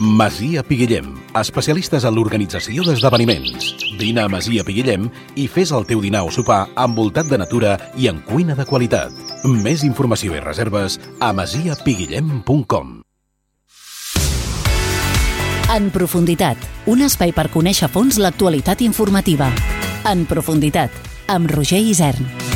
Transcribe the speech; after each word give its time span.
Masia 0.00 0.62
Piguillem, 0.62 1.08
especialistes 1.34 2.04
en 2.06 2.14
l'organització 2.14 2.84
d'esdeveniments. 2.86 3.72
Vine 3.98 4.22
a 4.22 4.30
Masia 4.30 4.62
Piguillem 4.62 5.08
i 5.34 5.48
fes 5.50 5.72
el 5.74 5.88
teu 5.90 5.98
dinar 6.04 6.22
o 6.22 6.30
sopar 6.30 6.68
envoltat 6.78 7.26
de 7.26 7.38
natura 7.42 7.74
i 7.98 8.06
en 8.06 8.20
cuina 8.22 8.54
de 8.54 8.66
qualitat. 8.68 9.10
Més 9.42 9.82
informació 9.82 10.36
i 10.38 10.42
reserves 10.44 11.00
a 11.18 11.32
masiapiguillem.com 11.34 13.00
En 15.74 15.90
profunditat, 15.90 16.62
un 16.86 17.02
espai 17.02 17.34
per 17.34 17.48
conèixer 17.50 17.90
a 17.90 17.92
fons 17.92 18.22
l'actualitat 18.22 18.86
informativa. 18.86 19.50
En 20.06 20.24
profunditat, 20.30 20.94
amb 21.26 21.50
Roger 21.50 21.82
Isern. 21.82 22.47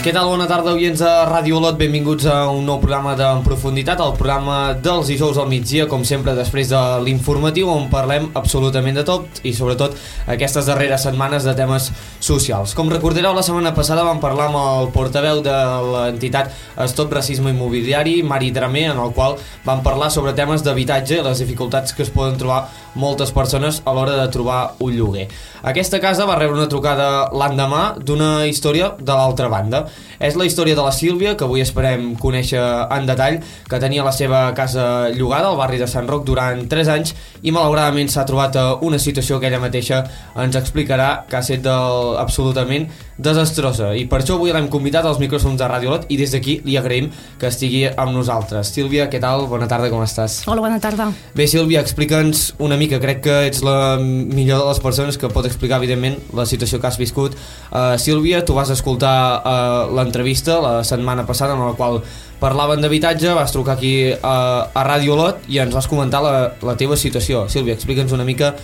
Què 0.00 0.14
tal? 0.16 0.30
Bona 0.32 0.46
tarda, 0.48 0.72
oients 0.72 0.96
de 1.02 1.08
Ràdio 1.28 1.58
Olot. 1.58 1.74
Benvinguts 1.76 2.24
a 2.24 2.46
un 2.48 2.62
nou 2.64 2.78
programa 2.80 3.10
de 3.18 3.26
En 3.28 3.42
Profunditat, 3.44 4.00
el 4.00 4.14
programa 4.16 4.72
dels 4.72 5.10
dijous 5.12 5.36
al 5.36 5.50
migdia, 5.50 5.84
com 5.90 6.06
sempre, 6.08 6.32
després 6.32 6.70
de 6.70 6.80
l'informatiu, 7.04 7.68
on 7.68 7.90
parlem 7.92 8.30
absolutament 8.32 8.96
de 8.96 9.04
tot 9.04 9.42
i, 9.44 9.52
sobretot, 9.52 9.98
aquestes 10.24 10.70
darreres 10.72 11.04
setmanes 11.04 11.44
de 11.44 11.52
temes 11.58 11.90
socials. 12.16 12.72
Com 12.78 12.88
recordareu, 12.88 13.34
la 13.36 13.44
setmana 13.44 13.74
passada 13.76 14.06
vam 14.08 14.22
parlar 14.24 14.46
amb 14.48 14.56
el 14.62 14.88
portaveu 14.94 15.42
de 15.44 15.58
l'entitat 15.90 16.48
Stop 16.88 17.12
Racisme 17.12 17.52
Immobiliari, 17.52 18.22
Mari 18.24 18.54
Dramer, 18.56 18.86
en 18.94 19.04
el 19.04 19.12
qual 19.12 19.36
vam 19.68 19.84
parlar 19.84 20.08
sobre 20.08 20.32
temes 20.32 20.64
d'habitatge 20.64 21.20
i 21.20 21.26
les 21.28 21.44
dificultats 21.44 21.92
que 21.92 22.08
es 22.08 22.14
poden 22.16 22.40
trobar 22.40 22.70
moltes 22.96 23.36
persones 23.36 23.82
a 23.84 23.92
l'hora 23.92 24.16
de 24.16 24.26
trobar 24.32 24.62
un 24.80 24.96
lloguer. 24.96 25.28
Aquesta 25.60 26.00
casa 26.00 26.24
va 26.24 26.40
rebre 26.40 26.56
una 26.56 26.72
trucada 26.72 27.28
l'endemà 27.36 27.98
d'una 28.00 28.46
història 28.48 28.94
de 28.96 29.12
l'altra 29.12 29.52
banda. 29.52 29.89
És 30.20 30.36
la 30.36 30.44
història 30.44 30.76
de 30.76 30.84
la 30.84 30.92
Sílvia, 30.92 31.36
que 31.36 31.46
avui 31.46 31.62
esperem 31.64 32.14
conèixer 32.20 32.60
en 32.60 33.06
detall, 33.08 33.40
que 33.68 33.80
tenia 33.80 34.04
la 34.04 34.12
seva 34.12 34.42
casa 34.56 35.08
llogada 35.14 35.48
al 35.48 35.56
barri 35.60 35.80
de 35.80 35.88
Sant 35.88 36.08
Roc 36.10 36.26
durant 36.28 36.66
3 36.68 36.92
anys 36.92 37.14
i 37.42 37.54
malauradament 37.54 38.10
s'ha 38.12 38.26
trobat 38.28 38.56
a 38.60 38.66
una 38.84 38.98
situació 39.00 39.40
que 39.40 39.48
ella 39.48 39.62
mateixa 39.62 40.02
ens 40.40 40.58
explicarà 40.60 41.24
que 41.28 41.38
ha 41.38 41.44
estat 41.44 41.64
del, 41.64 42.18
absolutament 42.20 42.88
desastrosa. 43.20 43.92
I 43.96 44.06
per 44.08 44.22
això 44.22 44.36
avui 44.38 44.52
l'hem 44.52 44.68
convidat 44.72 45.04
als 45.06 45.20
micròfons 45.20 45.58
de 45.60 45.68
Ràdio 45.68 45.92
Lot 45.92 46.06
i 46.12 46.16
des 46.20 46.32
d'aquí 46.32 46.60
li 46.64 46.76
agraïm 46.80 47.10
que 47.40 47.50
estigui 47.50 47.84
amb 47.88 48.14
nosaltres. 48.16 48.72
Sílvia, 48.74 49.08
què 49.12 49.20
tal? 49.22 49.46
Bona 49.50 49.68
tarda, 49.70 49.90
com 49.92 50.02
estàs? 50.04 50.40
Hola, 50.48 50.64
bona 50.64 50.80
tarda. 50.82 51.10
Bé, 51.36 51.46
Sílvia, 51.50 51.82
explica'ns 51.84 52.54
una 52.64 52.78
mica, 52.80 53.00
crec 53.02 53.22
que 53.26 53.36
ets 53.50 53.64
la 53.66 53.98
millor 54.00 54.62
de 54.62 54.68
les 54.70 54.80
persones 54.80 55.20
que 55.20 55.30
pot 55.32 55.48
explicar, 55.48 55.80
evidentment, 55.80 56.16
la 56.36 56.46
situació 56.48 56.80
que 56.80 56.88
has 56.88 56.98
viscut. 57.00 57.36
Uh, 57.70 57.96
Sílvia, 58.00 58.44
tu 58.46 58.56
vas 58.56 58.72
escoltar 58.72 59.16
uh, 59.40 59.79
l'entrevista 59.88 60.58
la 60.60 60.74
setmana 60.84 61.24
passada 61.28 61.54
en 61.56 61.62
la 61.64 61.76
qual 61.78 62.00
parlaven 62.40 62.80
d'habitatge, 62.80 63.32
vas 63.36 63.52
trucar 63.52 63.76
aquí 63.76 64.12
a, 64.12 64.36
a 64.72 64.84
Ràdio 64.86 65.16
Lot 65.16 65.48
i 65.48 65.60
ens 65.62 65.74
vas 65.76 65.88
comentar 65.88 66.22
la, 66.24 66.34
la 66.64 66.76
teva 66.76 66.96
situació. 66.96 67.46
Sílvia, 67.52 67.76
explica'ns 67.76 68.12
una 68.16 68.26
mica 68.28 68.54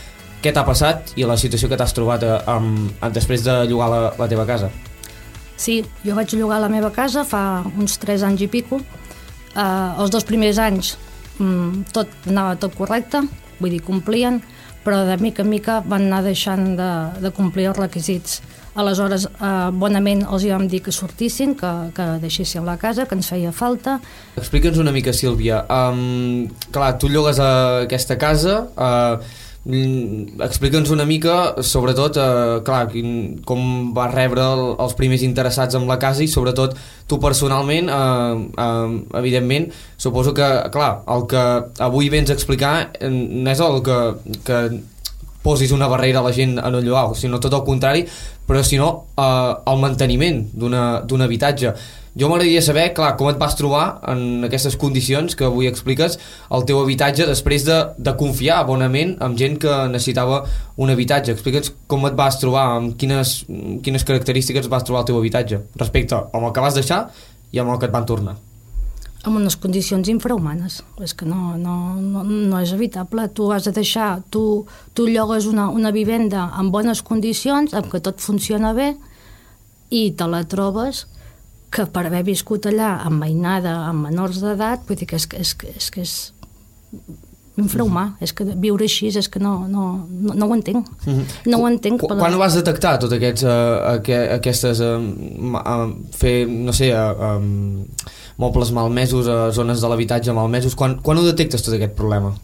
què 0.42 0.52
t'ha 0.52 0.64
passat 0.66 1.14
i 1.16 1.26
la 1.28 1.36
situació 1.40 1.68
que 1.68 1.78
t'has 1.78 1.94
trobat 1.96 2.24
a, 2.24 2.36
a, 2.46 2.56
a, 3.00 3.10
després 3.12 3.44
de 3.44 3.62
llogar 3.70 3.88
la, 3.92 4.00
la 4.18 4.28
teva 4.30 4.46
casa. 4.48 4.70
Sí, 5.56 5.80
jo 6.04 6.16
vaig 6.16 6.34
llogar 6.36 6.60
la 6.60 6.72
meva 6.72 6.92
casa 6.92 7.24
fa 7.24 7.64
uns 7.76 7.96
3 8.02 8.26
anys 8.28 8.44
i 8.44 8.50
pico. 8.52 8.80
Uh, 9.56 9.96
els 10.02 10.12
dos 10.12 10.26
primers 10.28 10.58
anys 10.60 10.96
mm, 11.40 11.88
tot 11.96 12.12
anava 12.28 12.58
tot 12.60 12.76
correcte, 12.76 13.22
vull 13.60 13.72
dir, 13.72 13.80
complien, 13.84 14.42
però 14.84 15.00
de 15.08 15.16
mica 15.18 15.42
en 15.42 15.50
mica 15.50 15.80
van 15.80 16.06
anar 16.10 16.22
deixant 16.26 16.74
de, 16.78 16.90
de 17.24 17.32
complir 17.34 17.70
els 17.72 17.80
requisits. 17.80 18.42
Aleshores, 18.76 19.24
eh, 19.26 19.70
bonament 19.72 20.26
els 20.26 20.44
hi 20.44 20.52
vam 20.52 20.66
dir 20.68 20.82
que 20.84 20.92
sortissin, 20.92 21.54
que, 21.56 21.72
que 21.96 22.10
deixéssim 22.22 22.66
la 22.68 22.76
casa, 22.80 23.06
que 23.08 23.16
ens 23.16 23.30
feia 23.32 23.52
falta. 23.56 23.96
Explica'ns 24.36 24.78
una 24.82 24.92
mica, 24.92 25.16
Sílvia. 25.16 25.64
Um, 25.72 26.46
clar, 26.70 26.94
tu 27.00 27.10
llogues 27.12 27.40
a 27.40 27.50
aquesta 27.88 28.20
casa... 28.20 28.62
Uh, 28.76 29.42
Explica'ns 29.66 30.92
una 30.94 31.02
mica, 31.04 31.56
sobretot, 31.66 32.14
eh, 32.22 32.58
clar, 32.62 32.84
com 33.48 33.62
vas 33.96 34.12
rebre 34.14 34.44
el, 34.44 34.60
els 34.78 34.94
primers 34.94 35.24
interessats 35.26 35.74
en 35.74 35.88
la 35.88 35.96
casa 35.98 36.22
i 36.22 36.28
sobretot 36.30 36.76
tu 37.10 37.18
personalment, 37.18 37.90
eh, 37.90 38.44
eh, 38.62 39.18
evidentment, 39.18 39.66
suposo 39.98 40.34
que, 40.38 40.46
clar, 40.70 40.92
el 41.10 41.26
que 41.26 41.42
avui 41.82 42.12
vens 42.14 42.30
a 42.30 42.38
explicar 42.38 42.76
no 43.10 43.50
és 43.50 43.64
el 43.66 43.82
que, 43.82 43.98
que 44.46 44.60
posis 45.46 45.74
una 45.74 45.86
barrera 45.90 46.20
a 46.20 46.26
la 46.26 46.34
gent 46.34 46.58
en 46.58 46.80
un 46.80 46.86
lloc, 46.86 47.14
sinó 47.18 47.38
tot 47.42 47.54
el 47.54 47.62
contrari, 47.66 48.02
però 48.46 48.64
sinó 48.66 48.90
eh, 49.14 49.54
el 49.70 49.78
manteniment 49.82 50.42
d'un 50.58 51.22
habitatge. 51.22 51.74
Jo 52.16 52.30
m'agradaria 52.30 52.62
saber, 52.64 52.86
clar, 52.96 53.10
com 53.20 53.28
et 53.28 53.36
vas 53.36 53.58
trobar 53.58 53.98
en 54.08 54.46
aquestes 54.46 54.78
condicions 54.80 55.36
que 55.36 55.44
avui 55.44 55.68
expliques 55.68 56.16
el 56.56 56.64
teu 56.68 56.80
habitatge 56.80 57.26
després 57.28 57.66
de, 57.66 57.76
de 58.00 58.16
confiar 58.16 58.62
bonament 58.68 59.12
amb 59.20 59.36
gent 59.36 59.60
que 59.60 59.76
necessitava 59.92 60.40
un 60.80 60.94
habitatge. 60.94 61.36
Explica'ns 61.36 61.74
com 61.86 62.08
et 62.08 62.16
vas 62.16 62.40
trobar, 62.40 62.70
amb 62.78 62.96
quines, 62.96 63.36
quines 63.84 64.08
característiques 64.08 64.72
vas 64.72 64.88
trobar 64.88 65.04
el 65.04 65.12
teu 65.12 65.20
habitatge 65.20 65.60
respecte 65.76 66.24
amb 66.24 66.48
el 66.48 66.56
que 66.56 66.64
vas 66.64 66.80
deixar 66.80 67.04
i 67.52 67.60
amb 67.60 67.76
el 67.76 67.80
que 67.82 67.90
et 67.90 67.96
van 68.00 68.08
tornar 68.08 68.38
amb 69.26 69.40
unes 69.40 69.56
condicions 69.58 70.08
infrahumanes. 70.08 70.80
És 71.02 71.14
que 71.18 71.26
no, 71.26 71.56
no, 71.58 71.74
no, 71.98 72.22
no 72.22 72.60
és 72.62 72.72
evitable. 72.76 73.26
Tu 73.34 73.50
has 73.52 73.66
de 73.66 73.74
deixar, 73.74 74.22
tu, 74.30 74.64
tu 74.94 75.08
llogues 75.10 75.48
una, 75.50 75.68
una 75.74 75.90
vivenda 75.90 76.46
en 76.60 76.70
bones 76.70 77.02
condicions, 77.02 77.74
amb 77.74 77.90
que 77.90 78.00
tot 78.00 78.22
funciona 78.22 78.72
bé, 78.76 78.94
i 79.90 80.08
te 80.18 80.26
la 80.30 80.44
trobes 80.46 81.06
que 81.74 81.84
per 81.90 82.06
haver 82.06 82.22
viscut 82.26 82.68
allà 82.70 82.96
amb 83.04 83.20
mainada, 83.20 83.74
amb 83.90 84.06
menors 84.06 84.40
d'edat, 84.42 84.86
vull 84.86 84.98
dir 84.98 85.08
que 85.10 85.18
és, 85.18 85.26
és, 85.34 85.54
és, 85.74 85.90
que 85.92 86.06
és 86.06 86.16
infrahumà, 87.56 88.04
mm 88.04 88.12
-hmm. 88.12 88.22
és 88.22 88.32
que 88.32 88.44
viure 88.44 88.84
així 88.84 89.06
és 89.06 89.28
que 89.28 89.40
no, 89.40 89.66
no, 89.68 90.06
no, 90.10 90.34
no 90.34 90.46
ho 90.46 90.54
entenc 90.54 90.86
mm 90.86 91.12
-hmm. 91.12 91.24
no 91.50 91.58
ho 91.58 91.68
entenc 91.68 92.00
Qu 92.00 92.06
quan 92.06 92.34
ho 92.34 92.38
vas 92.38 92.54
detectar 92.54 92.98
tot 92.98 93.12
aquests 93.12 93.42
uh, 93.42 93.94
aqu 93.96 94.12
aquestes 94.34 94.80
uh, 94.80 95.00
uh, 95.00 95.90
fer, 96.10 96.46
no 96.48 96.72
sé 96.72 96.92
uh, 96.92 97.36
um, 97.36 97.86
mobles 98.36 98.72
malmesos 98.72 99.28
a 99.28 99.50
zones 99.50 99.80
de 99.80 99.88
l'habitatge 99.88 100.32
malmesos 100.32 100.74
quan, 100.74 100.98
quan 101.02 101.18
ho 101.18 101.24
detectes 101.24 101.62
tot 101.62 101.74
aquest 101.74 101.94
problema? 101.98 102.34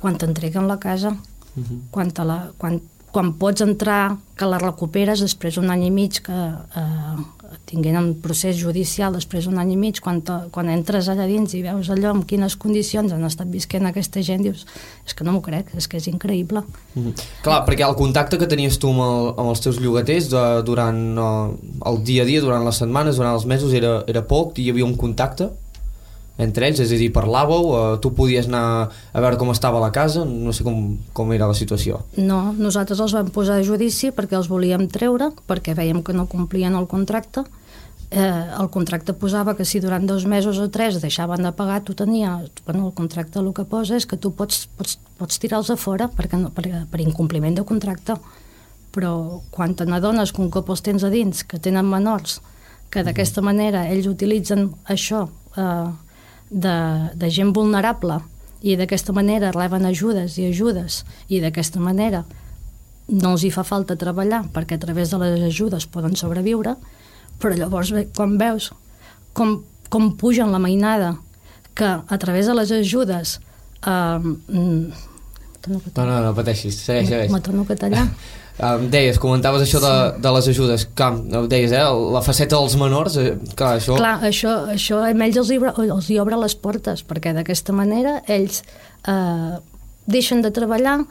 quan 0.00 0.16
t'entreguen 0.16 0.68
la 0.68 0.78
casa 0.78 1.10
mm 1.10 1.62
-hmm. 1.62 1.80
quan, 1.90 2.10
te 2.10 2.24
la, 2.24 2.50
quan, 2.58 2.80
quan 3.16 3.32
pots 3.40 3.64
entrar 3.64 4.18
que 4.36 4.44
la 4.44 4.58
recuperes 4.60 5.22
després 5.24 5.56
d'un 5.56 5.70
any 5.72 5.86
i 5.86 5.92
mig 5.94 6.18
que 6.20 6.36
eh, 6.36 7.14
tinguent 7.64 7.96
un 7.96 8.10
procés 8.20 8.58
judicial 8.60 9.14
després 9.16 9.46
d'un 9.46 9.56
any 9.62 9.70
i 9.72 9.78
mig, 9.80 10.02
quan, 10.04 10.18
te, 10.20 10.34
quan 10.52 10.68
entres 10.68 11.08
allà 11.08 11.24
dins 11.30 11.54
i 11.56 11.62
veus 11.64 11.88
allò 11.94 12.12
en 12.12 12.20
quines 12.28 12.58
condicions 12.60 13.14
han 13.16 13.24
estat 13.24 13.48
visquent 13.48 13.88
aquesta 13.88 14.20
gent, 14.26 14.44
dius, 14.44 14.66
és 15.08 15.16
que 15.16 15.24
no 15.24 15.32
m'ho 15.32 15.40
crec, 15.46 15.72
és 15.80 15.88
que 15.88 15.96
és 15.96 16.10
increïble. 16.12 16.60
Mm 16.92 17.06
-hmm. 17.06 17.24
Clar, 17.42 17.64
perquè 17.64 17.88
el 17.88 17.96
contacte 17.96 18.36
que 18.36 18.46
tenies 18.46 18.78
tu 18.78 18.90
amb, 18.90 19.00
el, 19.00 19.32
amb 19.40 19.48
els 19.48 19.60
teus 19.60 19.80
llogaters 19.80 20.28
de, 20.28 20.44
durant 20.62 21.00
uh, 21.18 21.56
el 21.88 22.02
dia 22.04 22.22
a 22.22 22.26
dia, 22.26 22.40
durant 22.40 22.64
les 22.64 22.76
setmanes, 22.76 23.16
durant 23.16 23.32
els 23.32 23.46
mesos, 23.46 23.72
era, 23.72 24.04
era 24.06 24.22
poc, 24.22 24.58
hi 24.58 24.68
havia 24.70 24.84
un 24.84 24.96
contacte? 24.96 25.48
Entre 26.38 26.68
ells, 26.68 26.80
és 26.84 26.92
a 26.92 26.98
dir, 27.00 27.10
parlàveu, 27.14 27.70
eh, 27.74 27.98
tu 28.04 28.12
podies 28.16 28.48
anar 28.50 28.90
a 29.12 29.20
veure 29.20 29.38
com 29.40 29.50
estava 29.50 29.80
la 29.80 29.92
casa, 29.92 30.24
no 30.24 30.52
sé 30.52 30.64
com, 30.64 30.96
com 31.16 31.32
era 31.32 31.48
la 31.48 31.56
situació. 31.56 32.02
No, 32.16 32.52
nosaltres 32.52 33.00
els 33.00 33.14
vam 33.16 33.30
posar 33.32 33.60
a 33.60 33.64
judici 33.64 34.12
perquè 34.12 34.36
els 34.36 34.50
volíem 34.52 34.88
treure, 34.92 35.30
perquè 35.48 35.74
veiem 35.76 36.02
que 36.04 36.16
no 36.16 36.26
complien 36.28 36.76
el 36.76 36.88
contracte, 36.90 37.46
eh, 38.10 38.44
el 38.60 38.70
contracte 38.70 39.14
posava 39.14 39.56
que 39.56 39.64
si 39.64 39.80
durant 39.80 40.06
dos 40.06 40.26
mesos 40.26 40.58
o 40.58 40.68
tres 40.70 41.00
deixaven 41.00 41.42
de 41.42 41.52
pagar, 41.52 41.82
tu 41.82 41.94
tenies, 41.94 42.50
bueno, 42.66 42.86
el 42.86 42.94
contracte 42.94 43.40
el 43.40 43.52
que 43.54 43.64
posa 43.64 43.96
és 43.96 44.06
que 44.06 44.16
tu 44.16 44.32
pots, 44.32 44.66
pots, 44.76 44.98
pots 45.18 45.40
tirar-los 45.40 45.70
a 45.70 45.76
fora 45.76 46.08
perquè 46.08 46.38
no, 46.38 46.50
per, 46.50 46.86
per 46.90 47.00
incompliment 47.00 47.56
de 47.56 47.64
contracte, 47.64 48.16
però 48.92 49.40
quan 49.50 49.74
te 49.74 49.86
n'adones 49.86 50.32
que 50.32 50.42
un 50.42 50.50
cop 50.50 50.70
els 50.70 50.82
tens 50.82 51.04
a 51.04 51.10
dins, 51.10 51.44
que 51.44 51.58
tenen 51.58 51.88
menors, 51.88 52.40
que 52.90 53.02
d'aquesta 53.02 53.42
manera 53.42 53.88
ells 53.90 54.06
utilitzen 54.06 54.70
això 54.88 55.26
eh, 55.58 55.88
de, 56.50 56.76
de 57.14 57.30
gent 57.30 57.52
vulnerable 57.54 58.20
i 58.62 58.76
d'aquesta 58.78 59.12
manera 59.12 59.52
reben 59.54 59.86
ajudes 59.86 60.38
i 60.38 60.46
ajudes 60.48 61.04
i 61.28 61.40
d'aquesta 61.42 61.80
manera 61.82 62.24
no 63.08 63.34
els 63.34 63.44
hi 63.46 63.52
fa 63.54 63.62
falta 63.66 63.96
treballar 63.98 64.44
perquè 64.54 64.78
a 64.78 64.82
través 64.82 65.12
de 65.12 65.20
les 65.22 65.42
ajudes 65.46 65.86
poden 65.86 66.16
sobreviure, 66.18 66.74
però 67.38 67.54
llavors 67.54 67.92
quan 68.16 68.34
veus 68.38 68.72
com, 69.32 69.60
com 69.88 70.14
pugen 70.18 70.50
la 70.50 70.62
mainada 70.62 71.16
que 71.76 71.86
a 71.86 72.18
través 72.18 72.46
de 72.46 72.54
les 72.56 72.72
ajudes 72.72 73.38
eh, 73.86 74.18
mm, 74.18 75.12
no, 75.66 75.80
no, 75.96 76.18
no 76.22 76.34
pateixis, 76.34 76.78
segueix, 76.78 77.08
segueix. 77.10 77.32
Me 77.32 77.40
torno 77.42 77.66
a 77.68 77.74
tallar. 77.78 78.06
Um, 78.56 78.86
deies, 78.88 79.18
comentaves 79.20 79.60
això 79.66 79.82
de, 79.82 79.92
de 80.16 80.30
les 80.32 80.46
ajudes, 80.48 80.86
que 80.96 81.08
deies, 81.52 81.74
eh, 81.76 81.82
la 82.14 82.22
faceta 82.24 82.56
dels 82.56 82.76
menors, 82.80 83.18
eh, 83.20 83.34
clar, 83.52 83.74
això... 83.76 83.98
Clar, 84.00 84.14
això, 84.24 84.54
això 84.72 85.02
a 85.04 85.10
ells 85.12 85.40
els 85.42 85.50
hi, 85.52 85.58
els 85.84 86.08
hi 86.08 86.16
obre 86.22 86.38
les 86.40 86.54
portes, 86.56 87.02
perquè 87.04 87.34
d'aquesta 87.36 87.74
manera 87.76 88.22
ells 88.32 88.62
eh, 89.04 89.58
deixen 90.08 90.40
de 90.40 90.54
treballar, 90.56 91.02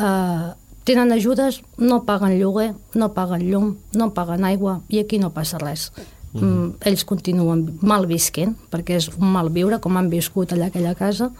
eh, 0.00 0.46
tenen 0.88 1.12
ajudes, 1.12 1.60
no 1.76 2.00
paguen 2.08 2.38
lloguer, 2.40 2.70
no 2.96 3.10
paguen 3.12 3.44
llum, 3.44 3.74
no 3.92 4.14
paguen 4.16 4.48
aigua, 4.48 4.78
i 4.88 5.02
aquí 5.02 5.20
no 5.20 5.34
passa 5.36 5.60
res. 5.60 5.90
Mm 6.32 6.40
-hmm. 6.40 6.48
mm, 6.48 6.74
ells 6.80 7.04
continuen 7.04 7.78
mal 7.82 8.06
visquent, 8.06 8.56
perquè 8.70 8.96
és 8.96 9.10
un 9.18 9.32
mal 9.32 9.50
viure, 9.50 9.80
com 9.80 9.96
han 9.96 10.08
viscut 10.08 10.52
allà 10.52 10.66
aquella 10.66 10.94
casa, 10.94 11.30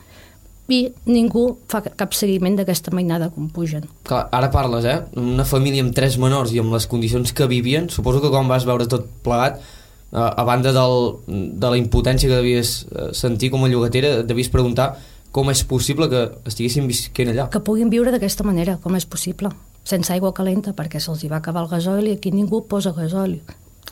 i 0.69 0.81
ningú 1.07 1.47
fa 1.71 1.81
cap 1.85 2.15
seguiment 2.17 2.57
d'aquesta 2.59 2.93
mainada 2.95 3.29
com 3.31 3.49
pugen. 3.53 3.87
Clar, 4.07 4.27
ara 4.35 4.51
parles, 4.51 4.87
eh? 4.89 4.99
Una 5.21 5.47
família 5.47 5.85
amb 5.85 5.95
tres 5.95 6.19
menors 6.19 6.55
i 6.55 6.61
amb 6.63 6.75
les 6.75 6.89
condicions 6.91 7.33
que 7.33 7.47
vivien, 7.51 7.91
suposo 7.91 8.23
que 8.23 8.33
quan 8.33 8.49
vas 8.51 8.67
veure 8.67 8.89
tot 8.91 9.07
plegat, 9.23 9.61
eh, 9.61 10.19
a 10.19 10.45
banda 10.45 10.73
del, 10.75 10.97
de 11.27 11.71
la 11.71 11.79
impotència 11.79 12.31
que 12.31 12.41
devies 12.41 12.81
eh, 12.91 13.13
sentir 13.15 13.53
com 13.55 13.65
a 13.65 13.71
llogatera, 13.71 14.23
devies 14.27 14.51
preguntar 14.51 14.97
com 15.31 15.51
és 15.53 15.63
possible 15.69 16.09
que 16.09 16.23
estiguessin 16.49 16.87
visquent 16.89 17.31
allà. 17.31 17.51
Que 17.53 17.61
puguin 17.61 17.91
viure 17.93 18.11
d'aquesta 18.15 18.47
manera, 18.47 18.79
com 18.83 18.97
és 18.97 19.07
possible, 19.07 19.53
sense 19.85 20.11
aigua 20.15 20.33
calenta, 20.35 20.73
perquè 20.75 20.99
se'ls 21.03 21.23
hi 21.23 21.31
va 21.31 21.43
acabar 21.43 21.67
el 21.67 21.71
gasoil 21.71 22.09
i 22.09 22.17
aquí 22.17 22.33
ningú 22.33 22.65
posa 22.67 22.95
gasoil. 22.97 23.43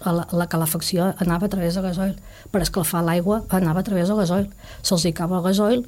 La, 0.03 0.25
la 0.35 0.49
calefacció 0.51 1.13
anava 1.23 1.47
a 1.47 1.53
través 1.53 1.77
de 1.77 1.83
gasoil. 1.85 2.17
Per 2.51 2.63
escalfar 2.65 3.05
l'aigua 3.07 3.45
anava 3.55 3.85
a 3.85 3.87
través 3.87 4.09
de 4.11 4.17
gasoil. 4.19 4.49
Se'ls 4.83 5.05
hi 5.05 5.13
acaba 5.15 5.39
el 5.39 5.45
gasoil 5.45 5.85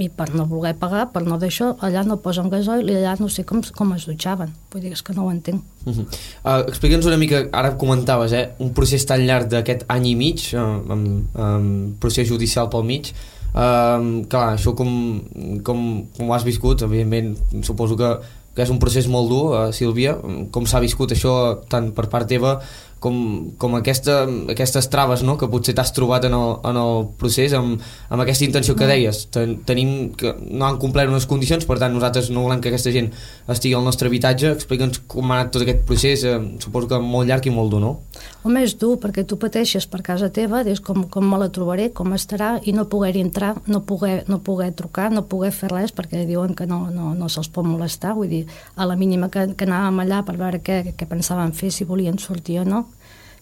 i 0.00 0.08
per 0.08 0.30
no 0.32 0.46
voler 0.48 0.72
pagar, 0.80 1.08
per 1.12 1.22
no 1.26 1.36
d'això, 1.38 1.74
allà 1.84 2.02
no 2.06 2.16
posen 2.24 2.48
gasoil 2.52 2.88
i 2.88 2.96
allà 2.96 3.16
no 3.20 3.28
sé 3.28 3.44
com, 3.44 3.60
com 3.76 3.92
es 3.96 4.06
dutxaven. 4.08 4.54
Vull 4.72 4.86
dir, 4.86 4.94
és 4.96 5.02
que 5.04 5.12
no 5.16 5.26
ho 5.26 5.30
entenc. 5.30 5.60
Uh 5.84 5.92
-huh. 5.92 6.06
uh, 6.44 6.64
Explica'ns 6.68 7.06
una 7.06 7.18
mica, 7.18 7.48
ara 7.52 7.76
comentaves, 7.76 8.32
eh, 8.32 8.50
un 8.58 8.72
procés 8.72 9.04
tan 9.04 9.20
llarg 9.26 9.48
d'aquest 9.48 9.84
any 9.88 10.06
i 10.06 10.14
mig, 10.14 10.54
uh, 10.54 10.80
amb, 10.88 11.36
amb 11.36 12.00
procés 12.00 12.28
judicial 12.28 12.68
pel 12.68 12.84
mig, 12.84 13.12
Uh, 13.52 14.24
clar, 14.32 14.54
això 14.56 14.72
com, 14.72 15.20
com, 15.62 16.06
com 16.16 16.30
ho 16.30 16.32
has 16.32 16.44
viscut, 16.44 16.80
evidentment, 16.86 17.36
suposo 17.60 17.98
que, 18.00 18.08
que 18.56 18.64
és 18.64 18.70
un 18.72 18.78
procés 18.80 19.04
molt 19.12 19.28
dur, 19.28 19.42
uh, 19.52 19.72
Sílvia, 19.76 20.16
com 20.50 20.64
s'ha 20.64 20.80
viscut 20.80 21.12
això 21.12 21.60
tant 21.68 21.90
per 21.92 22.06
part 22.08 22.30
teva 22.32 22.62
com, 23.02 23.16
com 23.58 23.74
aquesta, 23.76 24.22
aquestes 24.52 24.86
traves 24.92 25.24
no? 25.26 25.34
que 25.40 25.48
potser 25.50 25.74
t'has 25.74 25.90
trobat 25.94 26.28
en 26.28 26.36
el, 26.38 26.54
en 26.68 26.78
el 26.78 27.06
procés 27.18 27.54
amb, 27.58 27.82
amb 28.08 28.22
aquesta 28.22 28.46
intenció 28.46 28.76
que 28.78 28.88
deies 28.88 29.24
Ten, 29.34 29.56
tenim 29.66 30.12
que 30.18 30.34
no 30.46 30.68
han 30.68 30.78
complert 30.82 31.10
unes 31.10 31.26
condicions 31.30 31.66
per 31.66 31.80
tant 31.82 31.94
nosaltres 31.94 32.30
no 32.30 32.44
volem 32.46 32.62
que 32.62 32.70
aquesta 32.70 32.92
gent 32.94 33.10
estigui 33.50 33.74
al 33.74 33.86
nostre 33.86 34.10
habitatge 34.10 34.52
explica'ns 34.54 35.02
com 35.10 35.30
ha 35.30 35.40
anat 35.40 35.50
tot 35.56 35.64
aquest 35.66 35.82
procés 35.88 36.22
eh, 36.28 36.36
suposo 36.62 36.92
que 36.92 37.00
molt 37.02 37.28
llarg 37.28 37.48
i 37.50 37.54
molt 37.54 37.74
dur, 37.74 37.82
no? 37.82 37.92
Home, 38.46 38.62
és 38.62 38.76
dur 38.78 38.94
perquè 39.02 39.26
tu 39.26 39.38
pateixes 39.42 39.88
per 39.90 40.02
casa 40.06 40.30
teva 40.30 40.62
dius 40.66 40.82
com, 40.84 41.02
com 41.10 41.26
me 41.26 41.42
la 41.42 41.50
trobaré, 41.54 41.90
com 41.90 42.14
estarà 42.14 42.54
i 42.62 42.76
no 42.76 42.86
poder-hi 42.92 43.26
entrar, 43.26 43.56
no 43.66 43.82
poder, 43.88 44.22
no 44.30 44.38
poder 44.46 44.70
trucar 44.78 45.10
no 45.10 45.26
poder 45.26 45.50
fer 45.56 45.72
res 45.74 45.94
perquè 45.96 46.22
diuen 46.28 46.54
que 46.58 46.70
no, 46.70 46.84
no, 46.94 47.16
no 47.18 47.30
se'ls 47.32 47.50
pot 47.50 47.66
molestar 47.66 48.14
vull 48.18 48.30
dir, 48.30 48.44
a 48.76 48.86
la 48.86 48.98
mínima 49.00 49.30
que, 49.32 49.48
que 49.58 49.66
anàvem 49.66 50.04
allà 50.06 50.22
per 50.26 50.38
veure 50.38 50.62
què, 50.62 50.82
què 50.94 51.10
pensaven 51.10 51.54
fer, 51.56 51.74
si 51.74 51.88
volien 51.88 52.18
sortir 52.22 52.62
o 52.62 52.68
no 52.68 52.84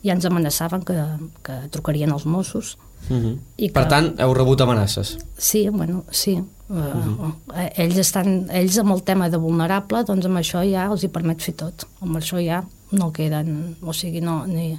i 0.03 0.11
ens 0.13 0.25
amenaçaven 0.25 0.85
que, 0.87 0.97
que 1.45 1.59
trucarien 1.75 2.13
els 2.13 2.25
Mossos. 2.27 2.77
Uh 3.09 3.17
-huh. 3.17 3.39
I 3.57 3.69
que... 3.69 3.73
Per 3.73 3.87
tant, 3.89 4.15
heu 4.21 4.35
rebut 4.35 4.61
amenaces? 4.61 5.19
Sí, 5.37 5.69
bueno, 5.69 6.05
sí. 6.11 6.43
Uh 6.69 6.77
-huh. 6.77 7.33
uh, 7.49 7.69
ells, 7.77 7.97
estan, 7.97 8.47
ells 8.51 8.79
amb 8.79 8.93
el 8.93 9.03
tema 9.03 9.29
de 9.29 9.37
vulnerable, 9.37 10.05
doncs 10.05 10.27
amb 10.27 10.37
això 10.37 10.63
ja 10.73 10.87
els 10.87 11.03
hi 11.03 11.09
permet 11.09 11.43
fer 11.43 11.55
tot. 11.55 11.87
Amb 12.01 12.17
això 12.17 12.45
ja 12.47 12.65
no 12.91 13.13
queden, 13.13 13.77
o 13.83 13.93
sigui, 13.93 14.21
no, 14.21 14.47
ni, 14.47 14.79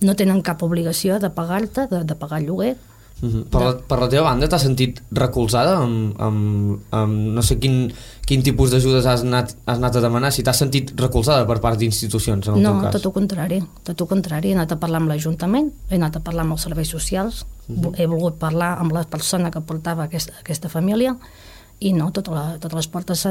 no 0.00 0.14
tenen 0.14 0.42
cap 0.42 0.62
obligació 0.62 1.18
de 1.18 1.30
pagar-te, 1.30 1.86
de, 1.86 2.04
de 2.04 2.14
pagar 2.14 2.42
lloguer, 2.42 2.76
-huh. 3.22 3.44
per, 3.50 3.62
la, 3.62 3.72
per 3.88 3.98
la 4.00 4.08
teva 4.12 4.24
banda 4.28 4.48
t'has 4.48 4.62
sentit 4.62 5.00
recolzada 5.10 5.78
amb, 5.80 6.14
amb, 6.20 6.82
amb 6.90 7.32
no 7.36 7.42
sé 7.42 7.58
quin, 7.58 7.90
quin 8.26 8.42
tipus 8.42 8.70
d'ajudes 8.70 9.06
has, 9.06 9.24
anat, 9.24 9.56
has 9.66 9.78
anat 9.78 9.96
a 9.96 10.04
demanar 10.04 10.32
si 10.32 10.42
t'has 10.42 10.58
sentit 10.58 10.92
recolzada 11.00 11.46
per 11.46 11.58
part 11.60 11.78
d'institucions 11.78 12.48
en 12.48 12.54
el 12.54 12.62
no, 12.62 12.72
teu 12.72 12.82
cas? 12.82 12.92
tot 12.98 13.06
el 13.06 13.16
contrari 13.16 13.62
tot 13.82 14.00
el 14.00 14.06
contrari, 14.06 14.50
he 14.50 14.54
anat 14.54 14.72
a 14.72 14.78
parlar 14.78 15.00
amb 15.00 15.08
l'Ajuntament 15.08 15.72
he 15.90 15.96
anat 15.96 16.16
a 16.16 16.20
parlar 16.20 16.44
amb 16.44 16.52
els 16.52 16.62
serveis 16.62 16.88
socials 16.88 17.46
uh 17.68 17.74
-huh. 17.74 17.94
he 17.96 18.06
volgut 18.06 18.38
parlar 18.38 18.78
amb 18.78 18.92
la 18.92 19.04
persona 19.04 19.50
que 19.50 19.60
portava 19.60 20.04
aquesta, 20.04 20.32
aquesta 20.40 20.68
família 20.68 21.16
i 21.80 21.92
no, 21.92 22.10
tota 22.10 22.30
la, 22.32 22.58
totes 22.58 22.76
les 22.76 22.88
portes 22.88 23.26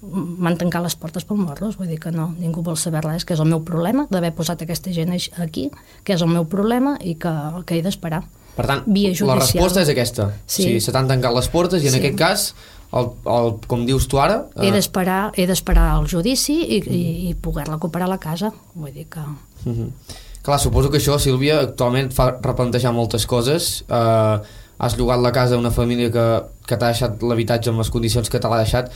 m'han 0.00 0.56
tancat 0.56 0.82
les 0.82 0.96
portes 0.96 1.26
pel 1.28 1.36
morros, 1.36 1.76
vull 1.76 1.90
dir 1.90 1.98
que 2.00 2.10
no, 2.10 2.30
ningú 2.40 2.62
vol 2.64 2.78
saber 2.80 3.02
res, 3.04 3.26
que 3.28 3.34
és 3.36 3.40
el 3.42 3.50
meu 3.50 3.60
problema 3.60 4.06
d'haver 4.10 4.32
posat 4.34 4.62
aquesta 4.62 4.92
gent 4.96 5.12
aquí, 5.38 5.70
que 6.04 6.14
és 6.14 6.22
el 6.22 6.28
meu 6.32 6.46
problema 6.48 6.96
i 7.04 7.14
que, 7.20 7.32
que 7.66 7.76
he 7.76 7.82
d'esperar. 7.82 8.24
Per 8.56 8.66
tant, 8.66 8.82
la 8.86 9.38
resposta 9.38 9.84
és 9.84 9.92
aquesta. 9.92 10.30
Sí. 10.44 10.64
sí 10.64 10.80
se 10.84 10.92
t'han 10.92 11.08
tancat 11.08 11.34
les 11.34 11.48
portes 11.48 11.82
i 11.82 11.88
en 11.88 11.94
sí. 11.94 12.00
aquest 12.00 12.18
cas, 12.18 12.46
el, 12.92 13.12
el, 13.24 13.52
com 13.70 13.84
dius 13.86 14.08
tu 14.10 14.18
ara... 14.20 14.42
Eh... 14.56 14.66
He 14.68 14.72
d'esperar 14.74 15.20
he 15.38 15.46
d'esperar 15.48 15.92
el 15.98 16.08
judici 16.10 16.58
i, 16.62 16.80
mm. 16.80 16.96
i, 16.96 17.30
i 17.30 17.36
poder 17.38 17.68
recuperar 17.70 18.10
la 18.10 18.18
casa. 18.18 18.52
Vull 18.74 18.92
dir 18.92 19.06
que... 19.08 19.22
Mm 19.64 19.76
-hmm. 19.76 20.18
Clar, 20.42 20.58
suposo 20.58 20.88
que 20.90 20.96
això, 20.96 21.18
Sílvia, 21.20 21.60
actualment 21.60 22.10
fa 22.16 22.30
replantejar 22.40 22.92
moltes 22.96 23.26
coses. 23.26 23.84
Eh, 23.88 24.36
has 24.78 24.96
llogat 24.96 25.20
la 25.20 25.32
casa 25.32 25.54
d'una 25.54 25.70
família 25.70 26.10
que, 26.10 26.26
que 26.66 26.76
t'ha 26.76 26.92
deixat 26.94 27.22
l'habitatge 27.22 27.68
amb 27.70 27.78
les 27.78 27.90
condicions 27.90 28.28
que 28.28 28.40
te 28.40 28.48
l'ha 28.48 28.62
deixat. 28.62 28.90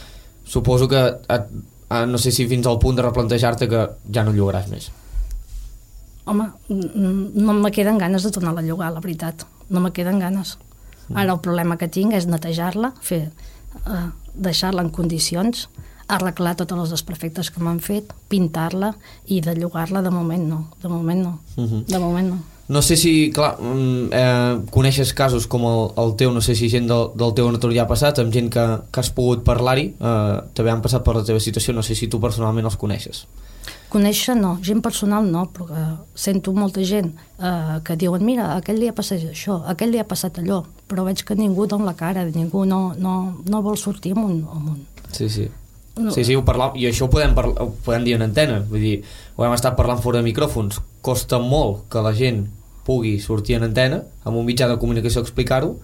Suposo 0.45 0.89
que 0.89 1.03
et, 1.29 1.49
eh, 1.91 2.07
no 2.07 2.19
sé 2.19 2.33
si 2.33 2.49
fins 2.49 2.67
al 2.67 2.79
punt 2.79 2.97
de 2.97 3.03
replantejar-te 3.03 3.69
que 3.69 3.89
ja 4.11 4.25
no 4.25 4.33
llogaràs 4.33 4.71
més. 4.73 4.91
Home, 6.25 6.49
no 6.69 7.53
me 7.53 7.71
queden 7.71 7.99
ganes 7.99 8.23
de 8.23 8.31
tornar 8.31 8.56
a 8.56 8.62
llogar, 8.62 8.93
la 8.93 9.00
veritat 9.00 9.44
no 9.69 9.81
me 9.81 9.93
queden 9.93 10.19
ganes. 10.19 10.59
Ara 11.12 11.35
el 11.35 11.41
problema 11.44 11.76
que 11.76 11.88
tinc 11.88 12.15
és 12.17 12.26
netejar-la, 12.26 12.94
fer 13.05 13.26
eh, 13.29 14.09
deixar-la 14.35 14.85
en 14.87 14.91
condicions, 14.94 15.69
arreglar 16.09 16.55
totes 16.56 16.79
les 16.79 16.94
desperfectes 16.97 17.50
que 17.53 17.61
m'han 17.65 17.81
fet, 17.85 18.12
pintar-la 18.32 18.94
i 19.26 19.41
de 19.44 19.55
llogar-la 19.56 20.03
de 20.05 20.12
moment 20.12 20.49
no, 20.49 20.59
de 20.82 20.88
moment 20.88 21.23
no, 21.23 21.38
uh 21.56 21.61
mhm. 21.61 21.73
-huh. 21.73 21.85
de 21.87 21.99
moment 21.99 22.29
no. 22.31 22.38
No 22.67 22.81
sé 22.81 22.97
si, 22.97 23.31
clar, 23.31 23.59
mm, 23.61 24.09
eh, 24.11 24.61
coneixes 24.71 25.12
casos 25.12 25.47
com 25.47 25.65
el, 25.69 25.91
el 26.03 26.17
teu, 26.17 26.31
no 26.32 26.41
sé 26.41 26.55
si 26.55 26.71
gent 26.71 26.88
del, 26.88 27.11
del 27.15 27.35
teu 27.35 27.49
entorn 27.49 27.75
ja 27.75 27.82
ha 27.82 27.87
passat, 27.87 28.19
amb 28.19 28.32
gent 28.32 28.49
que, 28.49 28.81
que 28.91 29.00
has 29.00 29.11
pogut 29.11 29.44
parlar-hi, 29.44 29.94
eh, 30.00 30.41
també 30.55 30.71
han 30.71 30.81
passat 30.81 31.05
per 31.05 31.15
la 31.17 31.25
teva 31.25 31.41
situació, 31.41 31.75
no 31.75 31.82
sé 31.82 31.94
si 31.94 32.09
tu 32.09 32.19
personalment 32.21 32.65
els 32.65 32.76
coneixes. 32.76 33.26
Conèixer 33.94 34.35
no, 34.35 34.56
gent 34.67 34.81
personal 34.82 35.26
no, 35.31 35.44
però 35.55 35.69
que 35.69 35.82
sento 36.19 36.52
molta 36.56 36.82
gent 36.82 37.12
eh, 37.38 37.76
que 37.87 37.94
diuen 38.00 38.25
mira, 38.26 38.49
aquell 38.56 38.81
dia 38.82 38.91
ha 38.91 38.96
passat 38.96 39.23
això, 39.31 39.61
aquell 39.70 39.94
dia 39.94 40.02
ha 40.02 40.08
passat 40.11 40.41
allò, 40.43 40.64
però 40.91 41.05
veig 41.06 41.23
que 41.23 41.37
ningú 41.38 41.69
dona 41.70 41.93
la 41.93 41.94
cara, 41.99 42.25
ningú 42.26 42.64
no, 42.67 42.81
no, 42.99 43.14
no 43.46 43.61
vol 43.62 43.79
sortir 43.79 44.17
amunt. 44.17 44.43
amunt. 44.50 45.05
Sí, 45.14 45.29
sí. 45.31 45.46
No. 45.94 46.11
Sí, 46.11 46.25
sí, 46.26 46.35
ho 46.35 46.43
parlam, 46.43 46.75
i 46.75 46.88
això 46.88 47.06
ho 47.06 47.11
podem, 47.12 47.37
parlar, 47.37 47.62
ho 47.62 47.70
podem 47.87 48.02
dir 48.02 48.17
en 48.17 48.25
antena, 48.26 48.58
vull 48.67 48.82
dir, 48.82 48.96
ho 49.37 49.44
hem 49.46 49.55
estat 49.55 49.76
parlant 49.79 50.02
fora 50.02 50.19
de 50.19 50.26
micròfons, 50.26 50.81
costa 51.06 51.38
molt 51.38 51.85
que 51.93 52.02
la 52.02 52.11
gent 52.19 52.49
pugui 52.85 53.20
sortir 53.23 53.61
en 53.61 53.69
antena, 53.69 54.00
amb 54.26 54.40
un 54.40 54.49
mitjà 54.49 54.67
de 54.67 54.81
comunicació 54.82 55.23
explicar-ho, 55.23 55.76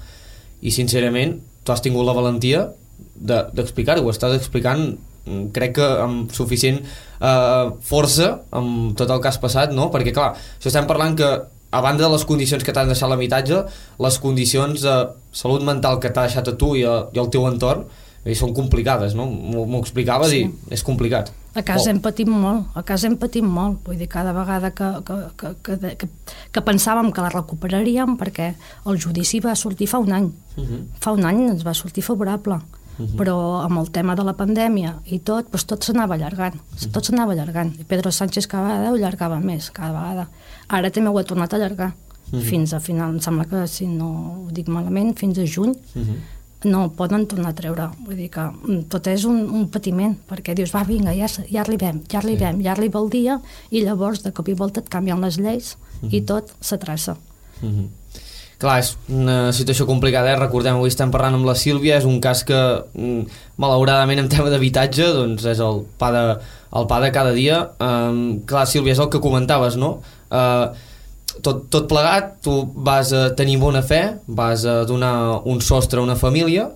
i 0.66 0.74
sincerament 0.74 1.38
tu 1.62 1.70
has 1.70 1.82
tingut 1.84 2.08
la 2.08 2.16
valentia 2.16 2.66
d'explicar-ho, 3.14 4.02
de, 4.02 4.11
estàs 4.11 4.35
explicant 4.35 4.96
crec 5.54 5.76
que 5.78 5.86
amb 6.04 6.32
suficient 6.34 6.80
eh, 6.82 7.70
força 7.86 8.32
amb 8.56 8.94
tot 8.98 9.10
el 9.10 9.22
que 9.22 9.30
has 9.30 9.40
passat, 9.42 9.74
no? 9.76 9.90
Perquè, 9.94 10.14
clar, 10.16 10.34
això 10.58 10.70
estem 10.72 10.88
parlant 10.90 11.16
que 11.18 11.30
a 11.70 11.80
banda 11.80 12.06
de 12.06 12.10
les 12.10 12.26
condicions 12.26 12.64
que 12.66 12.74
t'han 12.74 12.90
deixat 12.90 13.10
l'habitatge, 13.10 13.64
les 14.02 14.18
condicions 14.18 14.82
de 14.82 14.94
salut 15.32 15.62
mental 15.66 16.00
que 16.02 16.10
t'ha 16.10 16.26
deixat 16.26 16.50
a 16.50 16.56
tu 16.58 16.74
i, 16.74 16.84
a, 16.84 17.04
i 17.14 17.20
al 17.22 17.30
teu 17.30 17.46
entorn 17.46 17.86
i 18.28 18.34
són 18.36 18.50
complicades, 18.52 19.14
no? 19.16 19.24
M'ho 19.30 19.78
explicaves 19.80 20.34
sí. 20.34 20.42
i 20.44 20.74
és 20.76 20.82
complicat. 20.84 21.30
A 21.56 21.62
casa 21.66 21.88
oh. 21.88 21.92
hem 21.94 22.00
patit 22.02 22.28
molt, 22.28 22.66
a 22.76 22.82
casa 22.86 23.08
hem 23.08 23.16
patit 23.18 23.46
molt, 23.46 23.80
vull 23.86 23.96
dir, 23.98 24.10
cada 24.10 24.34
vegada 24.36 24.70
que, 24.76 24.90
que, 25.06 25.16
que, 25.40 25.54
que, 25.64 25.94
que, 26.02 26.08
que 26.52 26.64
pensàvem 26.66 27.08
que 27.14 27.24
la 27.24 27.30
recuperaríem 27.32 28.18
perquè 28.20 28.52
el 28.90 29.00
judici 29.00 29.40
va 29.42 29.56
sortir 29.58 29.88
fa 29.90 30.02
un 30.02 30.12
any. 30.12 30.28
Uh 30.56 30.60
mhm. 30.60 30.68
-huh. 30.68 31.00
Fa 31.00 31.14
un 31.16 31.24
any 31.24 31.48
ens 31.48 31.64
va 31.64 31.74
sortir 31.74 32.04
favorable 32.04 32.60
-huh. 32.99 33.16
però 33.16 33.62
amb 33.64 33.78
el 33.78 33.90
tema 33.90 34.14
de 34.14 34.25
la 34.25 34.35
pandèmia 34.35 35.00
i 35.06 35.18
tot, 35.18 35.50
doncs 35.50 35.64
tot 35.64 35.85
s'anava 35.85 36.14
allargant, 36.14 36.54
uh 36.54 36.61
-huh. 36.78 36.90
tot 36.90 37.04
s'anava 37.04 37.32
allargant. 37.32 37.73
I 37.80 37.85
Pedro 37.85 38.11
Sánchez 38.11 38.47
cada 38.47 38.68
vegada 38.68 38.90
ho 38.90 38.94
allargava 38.94 39.40
més, 39.40 39.70
cada 39.70 39.92
vegada. 39.92 40.28
Ara 40.68 40.90
també 40.90 41.09
ho 41.11 41.18
ha 41.18 41.25
tornat 41.25 41.52
a 41.52 41.56
allargar, 41.56 41.92
uh 41.92 42.38
-huh. 42.38 42.42
fins 42.42 42.73
a 42.73 42.80
final, 42.80 43.11
em 43.11 43.20
sembla 43.20 43.44
que, 43.44 43.66
si 43.66 43.87
no 43.87 44.44
ho 44.47 44.50
dic 44.50 44.68
malament, 44.68 45.18
fins 45.18 45.38
a 45.38 45.47
juny, 45.47 45.75
uh 45.94 46.02
-huh 46.02 46.16
no 46.64 46.90
poden 46.92 47.26
tornar 47.26 47.50
a 47.50 47.56
treure. 47.56 47.88
Vull 48.04 48.18
dir 48.18 48.28
que 48.32 48.42
mm, 48.42 48.82
tot 48.92 49.06
és 49.11 49.25
un, 49.28 49.38
un 49.56 49.68
patiment, 49.73 50.16
perquè 50.28 50.54
dius, 50.56 50.73
va, 50.75 50.82
vinga, 50.85 51.14
ja, 51.16 51.28
ja 51.49 51.62
arribem, 51.62 52.02
ja 52.11 52.20
arribem, 52.20 52.59
sí. 52.59 52.66
ja 52.66 52.75
arriba 52.75 53.00
el 53.00 53.09
dia, 53.12 53.38
i 53.70 53.85
llavors 53.85 54.25
de 54.26 54.32
cop 54.37 54.50
i 54.50 54.56
volta 54.59 54.82
et 54.85 54.90
canvien 54.92 55.20
les 55.20 55.38
lleis 55.38 55.76
uh 55.76 56.02
-huh. 56.02 56.12
i 56.12 56.20
tot 56.20 56.52
s'atraça. 56.61 57.16
Uh 57.62 57.68
-huh. 57.68 57.88
Clar, 58.61 58.75
és 58.83 58.90
una 59.09 59.55
situació 59.57 59.87
complicada, 59.88 60.35
eh? 60.35 60.37
recordem, 60.37 60.76
avui 60.76 60.90
estem 60.93 61.09
parlant 61.12 61.38
amb 61.38 61.47
la 61.49 61.55
Sílvia, 61.57 61.97
és 61.97 62.05
un 62.05 62.19
cas 62.21 62.43
que 62.45 62.59
mm, 62.93 63.38
malauradament 63.62 64.21
en 64.21 64.29
tema 64.29 64.52
d'habitatge 64.52 65.07
doncs 65.17 65.47
és 65.49 65.62
el 65.64 65.81
pa 66.00 66.11
de, 66.12 66.25
el 66.76 66.88
pa 66.90 66.99
de 67.00 67.09
cada 67.14 67.33
dia. 67.33 67.62
Um, 67.81 68.43
clar, 68.45 68.67
Sílvia, 68.69 68.93
és 68.93 69.00
el 69.00 69.09
que 69.12 69.23
comentaves, 69.25 69.81
no? 69.81 69.95
Uh, 70.29 70.76
tot, 71.40 71.64
tot 71.73 71.88
plegat, 71.88 72.35
tu 72.45 72.59
vas 72.85 73.14
a 73.17 73.31
tenir 73.38 73.57
bona 73.62 73.81
fe, 73.81 74.02
vas 74.29 74.67
a 74.69 74.83
donar 74.85 75.40
un 75.49 75.64
sostre 75.64 76.02
a 76.02 76.05
una 76.05 76.19
família, 76.21 76.69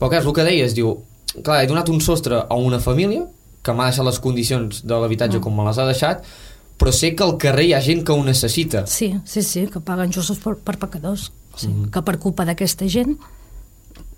però 0.00 0.10
què 0.10 0.18
és 0.18 0.26
el 0.26 0.34
que 0.34 0.46
deies? 0.50 0.74
Diu, 0.74 0.96
clar, 1.44 1.60
he 1.62 1.70
donat 1.70 1.94
un 1.94 2.02
sostre 2.02 2.42
a 2.42 2.58
una 2.58 2.82
família 2.82 3.22
que 3.62 3.74
m'ha 3.76 3.90
deixat 3.90 4.06
les 4.08 4.18
condicions 4.24 4.82
de 4.82 4.98
l'habitatge 4.98 5.38
mm. 5.38 5.44
com 5.44 5.54
me 5.54 5.66
les 5.68 5.78
ha 5.78 5.86
deixat, 5.86 6.24
però 6.80 6.94
sé 6.96 7.12
que 7.14 7.26
al 7.26 7.36
carrer 7.36 7.66
hi 7.68 7.74
ha 7.76 7.82
gent 7.84 8.00
que 8.06 8.16
ho 8.16 8.24
necessita. 8.24 8.86
Sí, 8.88 9.12
sí, 9.28 9.42
sí, 9.44 9.66
que 9.68 9.84
paguen 9.84 10.14
justos 10.16 10.40
per, 10.40 10.56
per 10.56 10.78
pecadors. 10.80 11.30
Sí, 11.56 11.68
mm 11.68 11.84
-hmm. 11.84 11.90
Que 11.90 12.02
per 12.02 12.18
culpa 12.18 12.44
d'aquesta 12.44 12.88
gent 12.88 13.18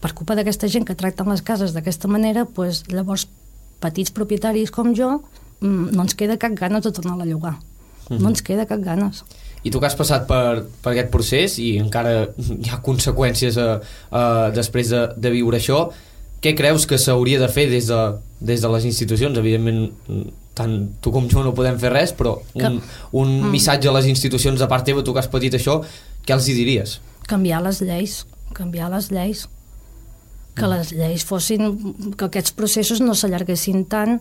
per 0.03 0.13
culpa 0.19 0.35
d'aquesta 0.35 0.69
gent 0.69 0.87
que 0.89 0.99
tracten 0.99 1.31
les 1.31 1.45
cases 1.47 1.73
d'aquesta 1.77 2.11
manera, 2.11 2.45
pues, 2.45 2.83
llavors 2.91 3.29
petits 3.83 4.11
propietaris 4.15 4.73
com 4.75 4.91
jo 4.99 5.21
mm, 5.61 5.93
no 5.95 6.07
ens 6.07 6.17
queda 6.19 6.39
cap 6.43 6.57
ganes 6.59 6.83
de 6.83 6.93
tornar 6.95 7.21
a 7.21 7.29
llogar. 7.29 7.55
Mm 7.55 8.17
-hmm. 8.17 8.21
No 8.21 8.29
ens 8.29 8.43
queda 8.43 8.67
cap 8.67 8.81
ganes. 8.81 9.25
I 9.63 9.71
tu 9.71 9.79
que 9.79 9.87
has 9.87 9.95
passat 9.95 10.27
per, 10.27 10.67
per 10.83 10.93
aquest 10.93 11.11
procés 11.11 11.59
i 11.59 11.79
encara 11.79 12.29
hi 12.65 12.69
ha 12.69 12.83
conseqüències 12.83 13.57
a, 13.59 13.81
a, 14.11 14.51
després 14.51 14.89
de, 14.89 15.09
de 15.17 15.31
viure 15.31 15.57
això, 15.57 15.91
què 16.43 16.57
creus 16.57 16.87
que 16.87 16.99
s'hauria 16.99 17.39
de 17.39 17.49
fer 17.49 17.71
des 17.71 17.87
de, 17.87 18.19
des 18.41 18.61
de 18.61 18.69
les 18.69 18.85
institucions? 18.85 19.39
Evidentment, 19.39 19.93
tant 20.59 20.77
tu 21.01 21.13
com 21.15 21.29
jo 21.31 21.45
no 21.45 21.55
podem 21.57 21.79
fer 21.81 21.93
res, 21.95 22.13
però 22.17 22.37
un, 22.59 22.79
un 23.13 23.33
mm. 23.39 23.51
missatge 23.55 23.89
a 23.89 23.97
les 23.97 24.11
institucions 24.11 24.61
de 24.61 24.69
part 24.69 24.85
teva, 24.85 25.05
tu 25.05 25.15
que 25.15 25.23
has 25.23 25.31
patit 25.33 25.57
això, 25.57 25.81
què 26.27 26.37
els 26.37 26.49
hi 26.49 26.57
diries? 26.59 26.99
Canviar 27.31 27.63
les 27.65 27.81
lleis, 27.85 28.23
canviar 28.57 28.91
les 28.93 29.11
lleis 29.15 29.47
que 30.55 30.69
les 30.69 30.93
lleis 30.93 31.25
fossin, 31.25 31.71
que 32.17 32.27
aquests 32.29 32.53
processos 32.57 33.01
no 33.01 33.15
s'allarguessin 33.17 33.87
tant 33.89 34.19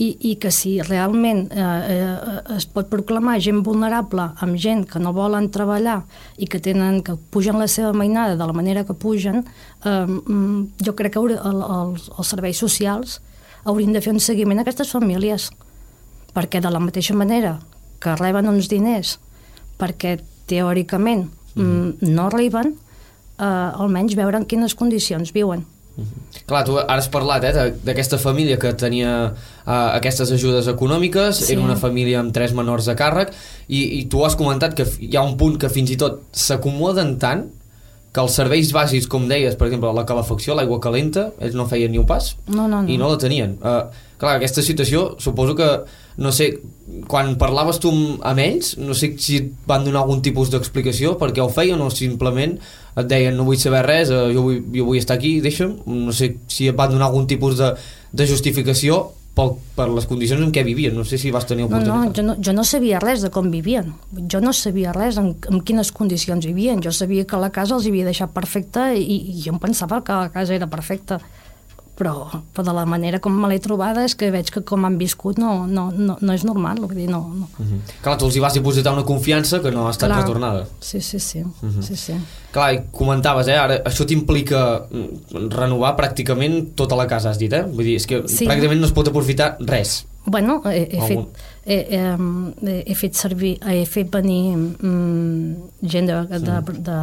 i, 0.00 0.08
i 0.30 0.32
que 0.40 0.50
si 0.54 0.78
realment 0.82 1.44
eh, 1.52 1.64
eh, 1.64 2.54
es 2.56 2.64
pot 2.72 2.88
proclamar 2.90 3.36
gent 3.44 3.60
vulnerable 3.66 4.30
amb 4.42 4.56
gent 4.60 4.86
que 4.90 5.02
no 5.02 5.12
volen 5.14 5.50
treballar 5.54 6.00
i 6.40 6.48
que 6.50 6.62
tenen 6.64 7.02
que 7.04 7.18
pugen 7.30 7.60
la 7.60 7.68
seva 7.68 7.92
mainada 7.92 8.38
de 8.40 8.48
la 8.48 8.56
manera 8.56 8.86
que 8.88 8.96
pugen, 8.96 9.44
eh, 9.84 10.06
mm, 10.08 10.80
jo 10.88 10.96
crec 10.96 11.14
que 11.18 11.22
el, 11.22 11.36
els, 11.36 12.08
els 12.16 12.32
serveis 12.32 12.64
socials 12.64 13.20
haurien 13.64 13.92
de 13.92 14.02
fer 14.04 14.16
un 14.16 14.24
seguiment 14.24 14.60
a 14.60 14.64
aquestes 14.64 14.90
famílies 14.92 15.50
perquè 16.34 16.60
de 16.60 16.70
la 16.70 16.82
mateixa 16.82 17.14
manera 17.14 17.58
que 18.02 18.16
reben 18.18 18.48
uns 18.50 18.68
diners 18.68 19.18
perquè 19.80 20.18
teòricament 20.50 21.28
mm. 21.54 22.10
no 22.14 22.28
arriben, 22.28 22.74
eh, 23.38 23.44
almenys 23.44 24.16
veure 24.18 24.40
en 24.40 24.46
quines 24.48 24.74
condicions 24.74 25.32
viuen. 25.32 25.64
Mm 25.96 26.04
-hmm. 26.04 26.42
Clar, 26.46 26.64
tu 26.64 26.76
ara 26.78 26.98
has 26.98 27.08
parlat 27.08 27.44
eh, 27.44 27.72
d'aquesta 27.84 28.18
família 28.18 28.58
que 28.58 28.72
tenia 28.72 29.32
uh, 29.66 29.72
aquestes 29.94 30.30
ajudes 30.32 30.66
econòmiques, 30.66 31.36
sí. 31.36 31.52
era 31.52 31.62
una 31.62 31.76
família 31.76 32.20
amb 32.20 32.32
tres 32.32 32.52
menors 32.52 32.88
a 32.88 32.94
càrrec, 32.94 33.32
i, 33.68 34.00
i 34.00 34.04
tu 34.08 34.24
has 34.24 34.34
comentat 34.34 34.74
que 34.74 34.84
hi 35.00 35.16
ha 35.16 35.22
un 35.22 35.36
punt 35.36 35.56
que 35.58 35.68
fins 35.68 35.90
i 35.90 35.96
tot 35.96 36.20
s'acomoden 36.32 37.18
tant 37.18 37.46
que 38.14 38.22
els 38.22 38.36
serveis 38.38 38.70
bàsics, 38.70 39.08
com 39.10 39.26
deies, 39.26 39.56
per 39.58 39.66
exemple, 39.66 39.90
la 39.96 40.06
calefacció, 40.06 40.54
l'aigua 40.54 40.78
calenta, 40.82 41.32
ells 41.42 41.56
no 41.58 41.66
feien 41.66 41.90
ni 41.90 41.98
un 41.98 42.06
pas 42.06 42.30
no, 42.46 42.68
no, 42.68 42.84
no. 42.84 42.86
i 42.86 42.98
no 43.00 43.08
la 43.10 43.18
tenien. 43.18 43.56
Uh, 43.58 43.88
clar, 44.22 44.36
aquesta 44.38 44.62
situació, 44.62 45.02
suposo 45.22 45.56
que, 45.58 45.66
no 46.22 46.30
sé, 46.30 46.52
quan 47.10 47.32
parlaves 47.40 47.80
tu 47.82 47.90
amb 47.90 48.44
ells, 48.44 48.76
no 48.78 48.94
sé 48.94 49.10
si 49.18 49.40
et 49.42 49.50
van 49.66 49.82
donar 49.86 50.04
algun 50.04 50.22
tipus 50.22 50.52
d'explicació 50.52 51.16
per 51.18 51.32
què 51.34 51.42
ho 51.42 51.50
feien 51.50 51.82
o 51.82 51.90
simplement 51.90 52.54
et 52.94 53.10
deien 53.10 53.34
no 53.34 53.48
vull 53.48 53.58
saber 53.58 53.82
res, 53.88 54.14
eh, 54.14 54.30
jo, 54.36 54.46
vull, 54.46 54.62
jo 54.70 54.86
vull 54.86 55.00
estar 55.00 55.18
aquí, 55.18 55.40
deixa'm, 55.42 55.80
no 56.06 56.14
sé 56.14 56.36
si 56.46 56.70
et 56.70 56.78
van 56.78 56.94
donar 56.94 57.10
algun 57.10 57.26
tipus 57.26 57.58
de, 57.58 57.74
de 58.14 58.30
justificació 58.30 59.08
pel, 59.34 59.54
per 59.76 59.88
les 59.90 60.06
condicions 60.10 60.42
en 60.44 60.52
què 60.54 60.64
vivien, 60.66 60.94
no 60.94 61.04
sé 61.06 61.18
si 61.18 61.32
vas 61.34 61.46
tenir 61.48 61.66
oportunitat. 61.66 61.90
No, 61.90 62.04
no, 62.06 62.14
jo 62.14 62.24
no, 62.26 62.36
jo 62.38 62.54
no 62.56 62.64
sabia 62.66 63.00
res 63.02 63.24
de 63.26 63.30
com 63.34 63.50
vivien, 63.50 63.92
jo 64.30 64.40
no 64.44 64.54
sabia 64.54 64.94
res 64.94 65.18
en, 65.20 65.32
en 65.50 65.62
quines 65.66 65.90
condicions 65.94 66.46
vivien, 66.46 66.82
jo 66.84 66.92
sabia 66.94 67.26
que 67.26 67.40
la 67.40 67.50
casa 67.54 67.76
els 67.78 67.88
havia 67.90 68.06
deixat 68.06 68.34
perfecta 68.34 68.92
i, 68.94 69.18
i 69.34 69.40
jo 69.42 69.56
em 69.56 69.62
pensava 69.62 70.02
que 70.06 70.20
la 70.26 70.30
casa 70.34 70.54
era 70.54 70.70
perfecta 70.70 71.20
però, 71.98 72.42
però 72.52 72.64
de 72.66 72.74
la 72.74 72.84
manera 72.88 73.20
com 73.22 73.34
me 73.38 73.48
l'he 73.50 73.60
trobada 73.62 74.04
és 74.06 74.16
que 74.18 74.30
veig 74.34 74.50
que 74.52 74.64
com 74.66 74.84
han 74.86 74.96
viscut 74.98 75.38
no, 75.38 75.64
no, 75.66 75.88
no, 75.94 76.16
no 76.20 76.34
és 76.34 76.44
normal, 76.46 76.80
vull 76.82 76.96
dir, 76.96 77.08
no, 77.10 77.20
no. 77.28 77.48
Uh 77.58 77.62
mhm. 77.62 77.74
-huh. 77.74 78.00
Clar, 78.02 78.16
tu 78.18 78.26
els 78.26 78.36
hi 78.36 78.40
vas 78.40 78.54
dipositar 78.54 78.92
una 78.92 79.04
confiança 79.04 79.60
que 79.60 79.70
no 79.70 79.86
ha 79.86 79.90
estat 79.90 80.10
Clar. 80.10 80.22
retornada. 80.22 80.66
Sí, 80.80 81.00
sí, 81.00 81.18
sí. 81.20 81.40
Uh 81.40 81.66
mhm. 81.66 81.78
-huh. 81.78 81.82
sí, 81.82 81.96
sí. 81.96 82.14
Clar, 82.52 82.74
i 82.74 82.80
comentaves, 82.90 83.48
eh, 83.48 83.58
ara, 83.58 83.82
això 83.84 84.04
t'implica 84.04 84.86
mm, 84.90 85.48
renovar 85.50 85.96
pràcticament 85.96 86.74
tota 86.74 86.96
la 86.96 87.06
casa, 87.06 87.30
has 87.30 87.38
dit, 87.38 87.52
eh? 87.52 87.62
Vull 87.62 87.84
dir, 87.84 87.96
és 87.96 88.06
que 88.06 88.22
sí. 88.28 88.46
pràcticament 88.46 88.80
no 88.80 88.86
es 88.86 88.92
pot 88.92 89.08
aprofitar 89.08 89.56
res. 89.60 90.06
Bueno, 90.26 90.62
he, 90.64 90.88
he, 90.90 91.00
fet, 91.06 91.18
he, 91.66 91.76
he, 91.90 92.82
he 92.86 92.94
fet 92.94 93.14
servir, 93.14 93.58
he 93.66 93.84
fet 93.84 94.08
venir 94.10 94.56
mm, 94.56 95.54
gent 95.82 96.06
de, 96.06 96.38
de, 96.38 96.38
de, 96.38 96.98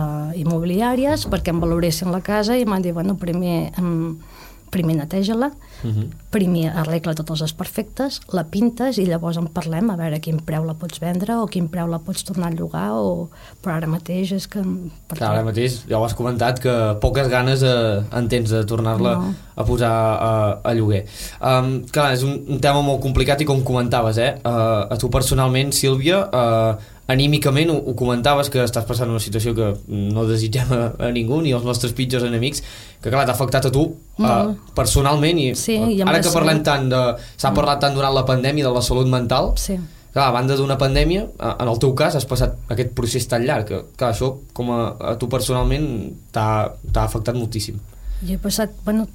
perquè 1.30 1.50
em 1.50 1.60
valoressin 1.60 2.12
la 2.12 2.22
casa 2.22 2.58
i 2.58 2.66
m'han 2.66 2.82
dit, 2.82 2.94
bueno, 2.94 3.16
primer... 3.16 3.72
Mm, 3.78 4.31
primer 4.72 4.96
neteja-la, 4.96 5.52
uh 5.52 5.88
mhm. 5.88 6.00
-huh. 6.00 6.08
primer 6.32 6.72
arregla 6.76 7.14
tots 7.14 7.32
els 7.32 7.42
desperfectes, 7.42 8.22
la 8.32 8.44
pintes 8.44 8.98
i 8.98 9.06
llavors 9.06 9.38
en 9.38 9.48
parlem 9.48 9.90
a 9.90 9.96
veure 9.96 10.20
quin 10.20 10.40
preu 10.40 10.64
la 10.64 10.74
pots 10.74 11.00
vendre 11.00 11.36
o 11.36 11.48
quin 11.48 11.68
preu 11.68 11.88
la 11.88 12.00
pots 12.00 12.24
tornar 12.24 12.48
a 12.48 12.56
llogar 12.56 12.92
o... 12.94 13.30
però 13.62 13.76
ara 13.76 13.88
mateix 13.88 14.32
és 14.32 14.48
que... 14.48 14.62
Clar, 15.08 15.32
ara 15.32 15.44
mateix 15.44 15.84
ja 15.90 16.00
ho 16.00 16.06
has 16.06 16.14
comentat 16.14 16.60
que 16.60 16.96
poques 17.02 17.28
ganes 17.28 17.64
eh, 17.64 18.04
en 18.12 18.28
tens 18.28 18.50
de 18.50 18.64
tornar-la 18.66 19.16
no. 19.16 19.34
a 19.56 19.64
posar 19.64 19.92
a, 19.92 20.62
a 20.64 20.74
lloguer. 20.74 21.06
Um, 21.42 21.84
clar, 21.92 22.14
és 22.14 22.24
un, 22.24 22.40
un 22.48 22.60
tema 22.60 22.82
molt 22.82 23.02
complicat 23.02 23.42
i 23.42 23.46
com 23.46 23.64
comentaves, 23.64 24.18
eh? 24.18 24.34
Uh, 24.46 24.88
a 24.94 24.98
tu 24.98 25.10
personalment, 25.10 25.72
Sílvia, 25.72 26.24
uh, 26.32 27.01
anímicament 27.12 27.72
ho, 27.72 27.78
ho 27.78 27.94
comentaves 27.98 28.50
que 28.52 28.62
estàs 28.64 28.86
passant 28.88 29.12
una 29.12 29.22
situació 29.24 29.54
que 29.58 29.72
no 29.88 30.26
desitgem 30.30 30.74
a, 30.76 30.82
a 31.08 31.12
ningú 31.14 31.42
ni 31.44 31.54
als 31.56 31.66
nostres 31.68 31.96
pitjors 31.98 32.26
enemics 32.28 32.64
que 33.02 33.10
clar, 33.10 33.26
t'ha 33.28 33.36
afectat 33.36 33.70
a 33.70 33.74
tu 33.74 33.88
no. 34.22 34.28
uh, 34.28 34.74
personalment 34.78 35.40
i 35.42 35.48
sí, 35.60 35.78
uh, 35.78 36.10
ara 36.10 36.22
que 36.24 36.34
parlem 36.34 36.62
tant 36.66 36.90
de 36.92 37.02
s'ha 37.36 37.54
parlat 37.56 37.82
tant 37.84 37.98
durant 37.98 38.16
la 38.16 38.26
pandèmia 38.28 38.68
de 38.68 38.74
la 38.76 38.84
salut 38.86 39.10
mental 39.12 39.54
sí. 39.62 39.78
clar, 40.14 40.30
a 40.30 40.36
banda 40.36 40.58
d'una 40.60 40.80
pandèmia 40.82 41.28
en 41.52 41.72
el 41.72 41.82
teu 41.84 41.96
cas 41.98 42.18
has 42.20 42.28
passat 42.30 42.58
aquest 42.74 42.94
procés 42.98 43.28
tan 43.32 43.46
llarg 43.48 43.70
que 43.70 43.82
clar, 43.96 44.14
això 44.14 44.36
com 44.58 44.74
a, 44.76 44.84
a 45.14 45.16
tu 45.22 45.32
personalment 45.32 45.88
t'ha 46.34 47.06
afectat 47.06 47.38
moltíssim 47.38 47.82
jo 48.22 48.36
he 48.36 48.38
passat, 48.42 48.74
bueno, 48.86 49.08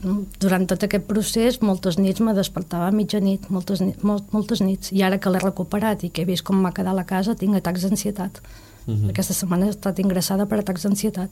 durant 0.42 0.66
tot 0.66 0.82
aquest 0.82 1.06
procés, 1.06 1.60
moltes 1.62 1.98
nits 1.98 2.20
me 2.20 2.34
despertava 2.34 2.88
a 2.90 2.94
mitjanit, 2.94 3.48
moltes, 3.54 3.82
molt, 4.02 4.32
moltes 4.34 4.62
nits, 4.64 4.90
i 4.92 5.02
ara 5.06 5.20
que 5.22 5.30
l'he 5.30 5.42
recuperat 5.42 6.02
i 6.02 6.10
que 6.10 6.24
he 6.24 6.28
vist 6.28 6.44
com 6.46 6.58
m'ha 6.62 6.74
quedat 6.74 6.96
la 6.96 7.06
casa, 7.06 7.36
tinc 7.38 7.54
atacs 7.56 7.86
d'ansietat. 7.86 8.40
Uh 8.86 8.92
mhm. 8.92 9.04
-huh. 9.04 9.10
Aquesta 9.10 9.34
setmana 9.34 9.66
he 9.66 9.70
estat 9.70 9.98
ingressada 9.98 10.46
per 10.46 10.58
atacs 10.58 10.82
d'ansietat. 10.82 11.30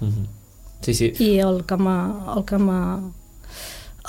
Uh 0.00 0.06
mhm. 0.06 0.12
-huh. 0.12 0.26
Sí, 0.80 0.94
sí. 0.94 1.12
I 1.18 1.38
el 1.38 1.64
que 1.64 1.74
el 1.74 2.44
que 2.44 2.56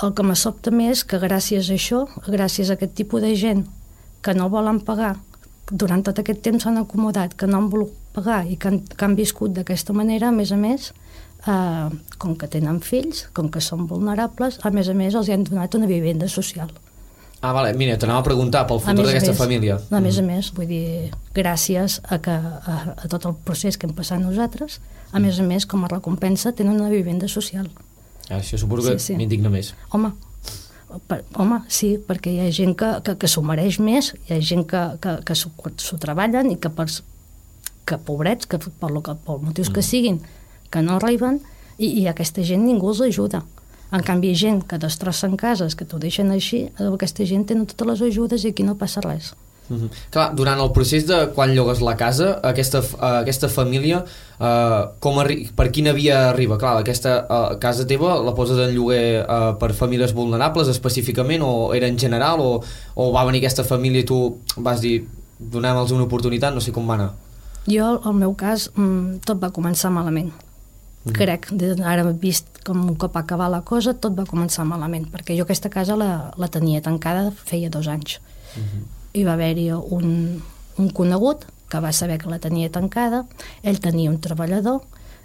el 0.02 0.14
que 0.14 0.22
me 0.22 0.34
sobta 0.34 0.70
més 0.70 1.04
que 1.04 1.20
gràcies 1.20 1.70
a 1.70 1.74
això, 1.74 2.08
gràcies 2.26 2.70
a 2.70 2.74
aquest 2.74 2.94
tipus 2.94 3.22
de 3.22 3.36
gent 3.36 3.66
que 4.22 4.34
no 4.34 4.48
volen 4.50 4.80
pagar, 4.80 5.16
durant 5.70 6.02
tot 6.02 6.18
aquest 6.18 6.42
temps 6.42 6.62
s'han 6.62 6.78
acomodat, 6.78 7.34
que 7.34 7.46
no 7.46 7.58
han 7.58 7.70
volgut 7.70 7.94
pagar 8.12 8.44
i 8.46 8.56
que 8.56 8.68
han, 8.68 8.80
que 8.80 9.04
han 9.04 9.14
viscut 9.14 9.54
d'aquesta 9.54 9.92
manera, 9.92 10.28
a 10.28 10.32
més 10.32 10.52
a 10.52 10.56
més, 10.56 10.92
eh, 11.46 11.90
com 12.18 12.34
que 12.36 12.48
tenen 12.50 12.80
fills, 12.84 13.26
com 13.36 13.50
que 13.52 13.62
són 13.64 13.86
vulnerables, 13.90 14.60
a 14.62 14.72
més 14.74 14.88
a 14.88 14.96
més 14.96 15.14
els 15.14 15.30
han 15.30 15.46
donat 15.48 15.76
una 15.78 15.90
vivenda 15.90 16.28
social. 16.28 16.72
Ah, 17.44 17.52
vale. 17.52 17.74
mira, 17.76 17.98
t'anava 18.00 18.22
a 18.22 18.24
preguntar 18.24 18.62
pel 18.64 18.80
futur 18.80 19.04
d'aquesta 19.04 19.34
família. 19.36 19.76
A 19.92 20.00
més 20.00 20.16
a 20.16 20.22
mm. 20.22 20.30
més, 20.32 20.46
vull 20.56 20.68
dir, 20.70 21.10
gràcies 21.36 21.98
a, 22.08 22.16
que, 22.24 22.32
a, 22.32 22.76
a 22.96 23.08
tot 23.12 23.26
el 23.28 23.34
procés 23.44 23.76
que 23.76 23.84
hem 23.84 23.92
passat 23.92 24.22
nosaltres, 24.22 24.78
a 25.12 25.20
més 25.20 25.36
a 25.38 25.44
més, 25.44 25.66
com 25.68 25.84
a 25.84 25.90
recompensa, 25.92 26.54
tenen 26.56 26.80
una 26.80 26.88
vivenda 26.88 27.28
social. 27.28 27.68
Ah, 28.30 28.38
això 28.38 28.56
suposo 28.56 28.94
que 28.94 28.96
sí, 28.96 29.12
sí. 29.12 29.18
m'indigna 29.20 29.52
més. 29.52 29.74
Home, 29.92 30.14
per, 31.10 31.20
home, 31.36 31.60
sí, 31.68 31.98
perquè 32.00 32.32
hi 32.32 32.40
ha 32.46 32.48
gent 32.54 32.72
que, 32.80 32.94
que, 33.04 33.18
que 33.20 33.28
s'ho 33.28 33.44
mereix 33.44 33.76
més, 33.76 34.14
hi 34.24 34.38
ha 34.38 34.40
gent 34.40 34.64
que, 34.70 34.84
que, 35.04 35.18
que 35.28 35.36
s'ho 35.36 36.00
treballen 36.00 36.48
i 36.54 36.56
que, 36.56 36.72
per, 36.72 36.88
que 37.84 38.00
pobrets, 38.08 38.48
que 38.48 38.62
per, 38.64 38.88
lo 38.88 39.04
que, 39.04 39.18
per 39.20 39.36
motius 39.42 39.68
mm. 39.68 39.76
que 39.76 39.84
siguin, 39.84 40.22
que 40.70 40.82
no 40.82 40.98
arriben 40.98 41.40
i, 41.78 41.88
i 42.02 42.06
aquesta 42.08 42.44
gent 42.46 42.64
ningú 42.66 42.92
els 42.92 43.02
ajuda. 43.04 43.42
En 43.94 44.02
canvi, 44.02 44.32
gent 44.34 44.64
que 44.66 44.78
destrossen 44.80 45.36
cases, 45.38 45.76
que 45.78 45.86
t'ho 45.86 46.00
deixen 46.02 46.32
així, 46.34 46.66
aquesta 46.82 47.26
gent 47.28 47.46
tenen 47.50 47.66
totes 47.70 47.90
les 47.92 48.06
ajudes 48.10 48.44
i 48.44 48.54
aquí 48.54 48.66
no 48.66 48.78
passa 48.80 49.02
res. 49.04 49.34
Mm 49.68 49.76
-hmm. 49.76 49.90
Clar, 50.10 50.34
durant 50.34 50.60
el 50.60 50.70
procés 50.72 51.06
de 51.06 51.30
quan 51.34 51.54
llogues 51.54 51.80
la 51.80 51.96
casa, 51.96 52.40
aquesta, 52.42 52.80
uh, 52.80 53.20
aquesta 53.24 53.48
família, 53.48 54.04
uh, 54.38 54.92
com 55.00 55.14
per 55.56 55.70
quina 55.70 55.92
via 55.92 56.28
arriba? 56.28 56.58
Clar, 56.58 56.76
aquesta 56.76 57.26
uh, 57.30 57.58
casa 57.58 57.86
teva 57.86 58.22
la 58.22 58.34
poses 58.34 58.58
en 58.58 58.74
lloguer 58.74 59.24
uh, 59.24 59.58
per 59.58 59.72
famílies 59.72 60.12
vulnerables 60.12 60.68
específicament 60.68 61.42
o 61.42 61.72
era 61.74 61.86
en 61.86 61.98
general 61.98 62.40
o, 62.40 62.62
o 62.94 63.12
va 63.12 63.24
venir 63.24 63.38
aquesta 63.38 63.64
família 63.64 64.00
i 64.00 64.04
tu 64.04 64.38
vas 64.56 64.80
dir 64.80 65.06
donem-los 65.38 65.90
una 65.90 66.04
oportunitat, 66.04 66.54
no 66.54 66.60
sé 66.60 66.72
com 66.72 66.86
va 66.86 66.94
anar. 66.94 67.12
Jo, 67.66 68.00
al 68.04 68.14
meu 68.14 68.34
cas, 68.34 68.70
mm, 68.76 69.24
tot 69.24 69.40
va 69.40 69.50
començar 69.50 69.90
malament. 69.90 70.32
Mm. 71.04 71.12
Crec, 71.12 71.48
ara 71.84 72.04
vist 72.12 72.62
com 72.64 72.80
un 72.88 72.96
cop 72.96 73.16
acabar 73.16 73.50
la 73.52 73.60
cosa, 73.60 73.92
tot 73.92 74.16
va 74.16 74.24
començar 74.24 74.64
malament, 74.64 75.04
perquè 75.12 75.36
jo 75.36 75.44
aquesta 75.44 75.68
casa 75.68 75.96
la, 76.00 76.32
la 76.40 76.48
tenia 76.48 76.80
tancada 76.80 77.30
feia 77.44 77.70
dos 77.70 77.88
anys. 77.88 78.20
Mm 78.56 78.62
-hmm. 78.62 78.82
Hi 79.12 79.24
va 79.24 79.32
haver-hi 79.34 79.70
un, 79.72 80.42
un 80.78 80.88
conegut 80.90 81.44
que 81.68 81.80
va 81.80 81.92
saber 81.92 82.18
que 82.18 82.30
la 82.30 82.38
tenia 82.38 82.70
tancada, 82.70 83.26
ell 83.62 83.80
tenia 83.80 84.10
un 84.10 84.20
treballador 84.20 84.80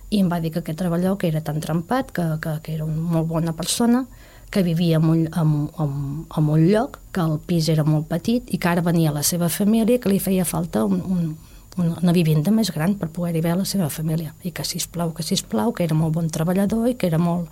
i 0.10 0.20
em 0.20 0.30
va 0.30 0.40
dir 0.40 0.52
que 0.52 0.60
aquest 0.60 0.80
treballador, 0.80 1.18
que 1.18 1.28
era 1.28 1.42
tan 1.42 1.60
trempat, 1.60 2.12
que, 2.12 2.24
que, 2.42 2.60
que 2.64 2.74
era 2.74 2.86
una 2.86 2.96
molt 2.98 3.28
bona 3.28 3.54
persona, 3.54 4.06
que 4.50 4.64
vivia 4.64 4.98
en 4.98 5.06
un, 5.06 5.20
en, 5.28 5.70
en, 5.78 6.26
en 6.38 6.50
un 6.50 6.68
lloc, 6.72 7.00
que 7.12 7.22
el 7.22 7.38
pis 7.46 7.70
era 7.70 7.84
molt 7.86 8.08
petit 8.10 8.50
i 8.50 8.58
que 8.58 8.70
ara 8.70 8.82
venia 8.82 9.14
la 9.14 9.24
seva 9.24 9.50
família 9.50 10.00
que 10.02 10.10
li 10.10 10.20
feia 10.20 10.46
falta 10.46 10.84
un, 10.86 11.02
un, 11.06 11.38
una, 11.80 11.98
una 12.02 12.16
vivenda 12.16 12.52
més 12.52 12.72
gran 12.76 12.96
per 13.00 13.10
poder-hi 13.16 13.44
veure 13.46 13.64
la 13.64 13.68
seva 13.70 13.90
família 13.94 14.34
i 14.44 14.52
que 14.56 14.66
sisplau, 14.68 15.14
que 15.16 15.26
sisplau, 15.26 15.74
que 15.74 15.86
era 15.88 15.98
molt 15.98 16.14
bon 16.18 16.30
treballador 16.30 16.90
i 16.92 16.98
que 17.00 17.08
era 17.08 17.20
molt, 17.22 17.48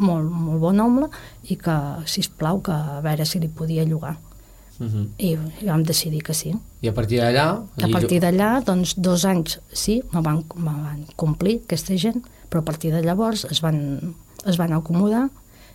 molt, 0.00 0.26
molt 0.30 0.60
bon 0.62 0.82
home 0.82 1.08
i 1.48 1.56
que, 1.60 1.76
si 2.10 2.24
plau 2.38 2.60
que 2.64 2.74
a 2.74 3.00
veure 3.04 3.26
si 3.26 3.40
li 3.40 3.48
podia 3.48 3.84
llogar. 3.84 4.16
Uh 4.80 4.86
-huh. 4.86 5.06
I, 5.18 5.36
I 5.60 5.66
vam 5.66 5.82
decidir 5.84 6.22
que 6.22 6.34
sí. 6.34 6.54
I 6.80 6.88
a 6.88 6.94
partir 6.94 7.20
d'allà... 7.20 7.62
A 7.82 7.88
partir 7.92 8.20
d'allà, 8.20 8.64
doncs, 8.64 8.94
dos 8.96 9.24
anys 9.24 9.60
sí, 9.72 10.02
me 10.12 10.22
van, 10.22 10.44
me 10.56 10.72
van 10.72 11.04
complir 11.16 11.60
aquesta 11.64 11.96
gent, 11.96 12.24
però 12.48 12.60
a 12.60 12.64
partir 12.64 12.92
de 12.92 13.02
llavors 13.02 13.44
es 13.44 13.60
van, 13.60 14.14
es 14.46 14.56
van 14.56 14.72
acomodar 14.72 15.28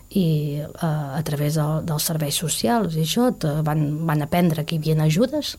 i 0.09 0.59
eh, 0.61 1.17
a 1.19 1.21
través 1.23 1.55
del, 1.55 1.85
dels 1.85 2.03
serveis 2.03 2.35
socials 2.35 2.95
i 2.95 3.01
això 3.01 3.31
te- 3.37 3.61
van, 3.61 4.05
van 4.05 4.21
aprendre 4.21 4.65
que 4.65 4.75
hi 4.75 4.77
havia 4.79 5.03
ajudes 5.03 5.57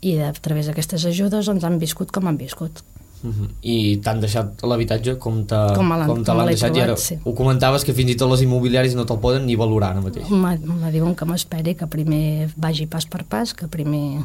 i 0.00 0.16
a 0.24 0.32
través 0.32 0.66
d'aquestes 0.70 1.04
ajudes 1.06 1.46
doncs, 1.46 1.64
han 1.64 1.78
viscut 1.78 2.10
com 2.10 2.26
han 2.26 2.38
viscut. 2.40 2.82
Uh 3.22 3.28
-huh. 3.28 3.48
I 3.62 3.98
t'han 4.00 4.20
deixat 4.20 4.62
l'habitatge 4.62 5.18
com 5.18 5.44
te, 5.44 5.54
l'han- 5.54 6.46
deixat 6.46 6.76
i 6.76 6.80
ara 6.80 6.94
trobat, 6.94 6.98
sí. 7.04 7.18
ho 7.22 7.34
comentaves 7.34 7.84
que 7.84 7.92
fins 7.92 8.10
i 8.10 8.16
tot 8.16 8.30
les 8.30 8.40
immobiliàries 8.42 8.94
no 8.94 9.04
te'l 9.04 9.18
poden 9.20 9.44
ni 9.44 9.56
valorar 9.56 9.90
ara 9.90 10.00
mateix. 10.00 10.28
Me, 10.30 10.56
me 10.58 10.90
diuen 10.90 11.14
que 11.14 11.24
m'esperi, 11.24 11.74
que 11.74 11.86
primer 11.86 12.48
vagi 12.56 12.86
pas 12.86 13.04
per 13.04 13.24
pas, 13.24 13.52
que 13.52 13.68
primer, 13.68 14.24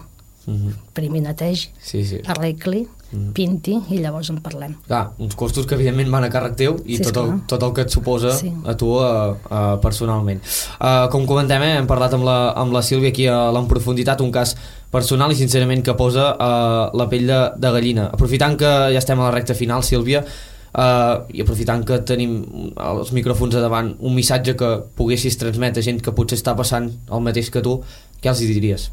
-huh. 0.54 0.74
primer 0.94 1.22
netegi, 1.22 1.70
Sí, 1.82 2.06
sí. 2.06 2.20
arregli, 2.26 2.88
Mm. 3.16 3.32
pinti 3.34 3.76
i 3.92 4.00
llavors 4.02 4.30
en 4.30 4.40
parlem. 4.42 4.74
Clar, 4.88 5.12
uns 5.20 5.36
costos 5.36 5.66
que 5.66 5.76
evidentment 5.76 6.10
van 6.12 6.24
a 6.24 6.30
càrrec 6.30 6.56
teu 6.56 6.76
i 6.86 6.98
Sí, 6.98 7.04
tot, 7.04 7.18
el, 7.18 7.42
tot 7.48 7.62
el 7.64 7.72
que 7.74 7.82
et 7.82 7.90
suposa 7.90 8.32
Sí. 8.36 8.52
a 8.66 8.76
tu 8.76 8.88
uh, 8.88 9.36
uh, 9.50 9.78
personalment. 9.82 10.42
Uh, 10.82 11.08
com 11.12 11.26
comentem, 11.26 11.62
eh, 11.62 11.78
hem 11.78 11.88
parlat 11.88 12.14
amb 12.14 12.26
la, 12.26 12.52
amb 12.52 12.74
la 12.74 12.82
Sílvia 12.82 13.10
aquí 13.10 13.28
a 13.28 13.52
l'enprofunditat, 13.52 14.20
un 14.22 14.32
cas 14.32 14.56
personal 14.92 15.32
i 15.32 15.36
sincerament 15.36 15.84
que 15.84 15.94
posa 15.94 16.34
uh, 16.36 16.98
la 16.98 17.08
pell 17.08 17.28
de, 17.28 17.52
de 17.58 17.72
gallina. 17.72 18.10
Aprofitant 18.12 18.58
que 18.58 18.66
ja 18.66 18.98
estem 18.98 19.20
a 19.20 19.30
la 19.30 19.32
recta 19.32 19.54
final, 19.54 19.84
Sílvia, 19.84 20.26
uh, 20.74 21.24
i 21.32 21.42
aprofitant 21.42 21.86
que 21.86 22.00
tenim 22.00 22.44
els 22.76 23.12
micròfons 23.14 23.56
a 23.56 23.62
davant, 23.62 23.96
un 24.00 24.16
missatge 24.16 24.56
que 24.56 24.82
poguessis 24.96 25.38
transmetre 25.38 25.80
a 25.80 25.84
gent 25.84 26.02
que 26.02 26.12
potser 26.12 26.38
està 26.38 26.56
passant 26.56 26.92
el 27.12 27.22
mateix 27.22 27.50
que 27.50 27.62
tu, 27.62 27.82
què 28.22 28.30
els 28.30 28.42
hi 28.42 28.48
diries? 28.48 28.92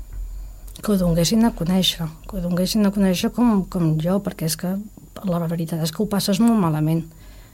Que 0.80 0.92
ho 0.92 0.98
donguessin 0.98 1.44
a 1.44 1.52
conèixer, 1.54 2.06
que 2.28 2.38
ho 2.38 2.42
donguessin 2.42 2.86
a 2.86 2.92
conèixer 2.94 3.30
com, 3.36 3.64
com 3.70 3.96
jo, 4.02 4.18
perquè 4.24 4.48
és 4.48 4.56
que 4.58 4.76
la 5.28 5.42
veritat 5.44 5.82
és 5.84 5.92
que 5.92 6.02
ho 6.02 6.08
passes 6.10 6.40
molt 6.40 6.58
malament. 6.58 7.04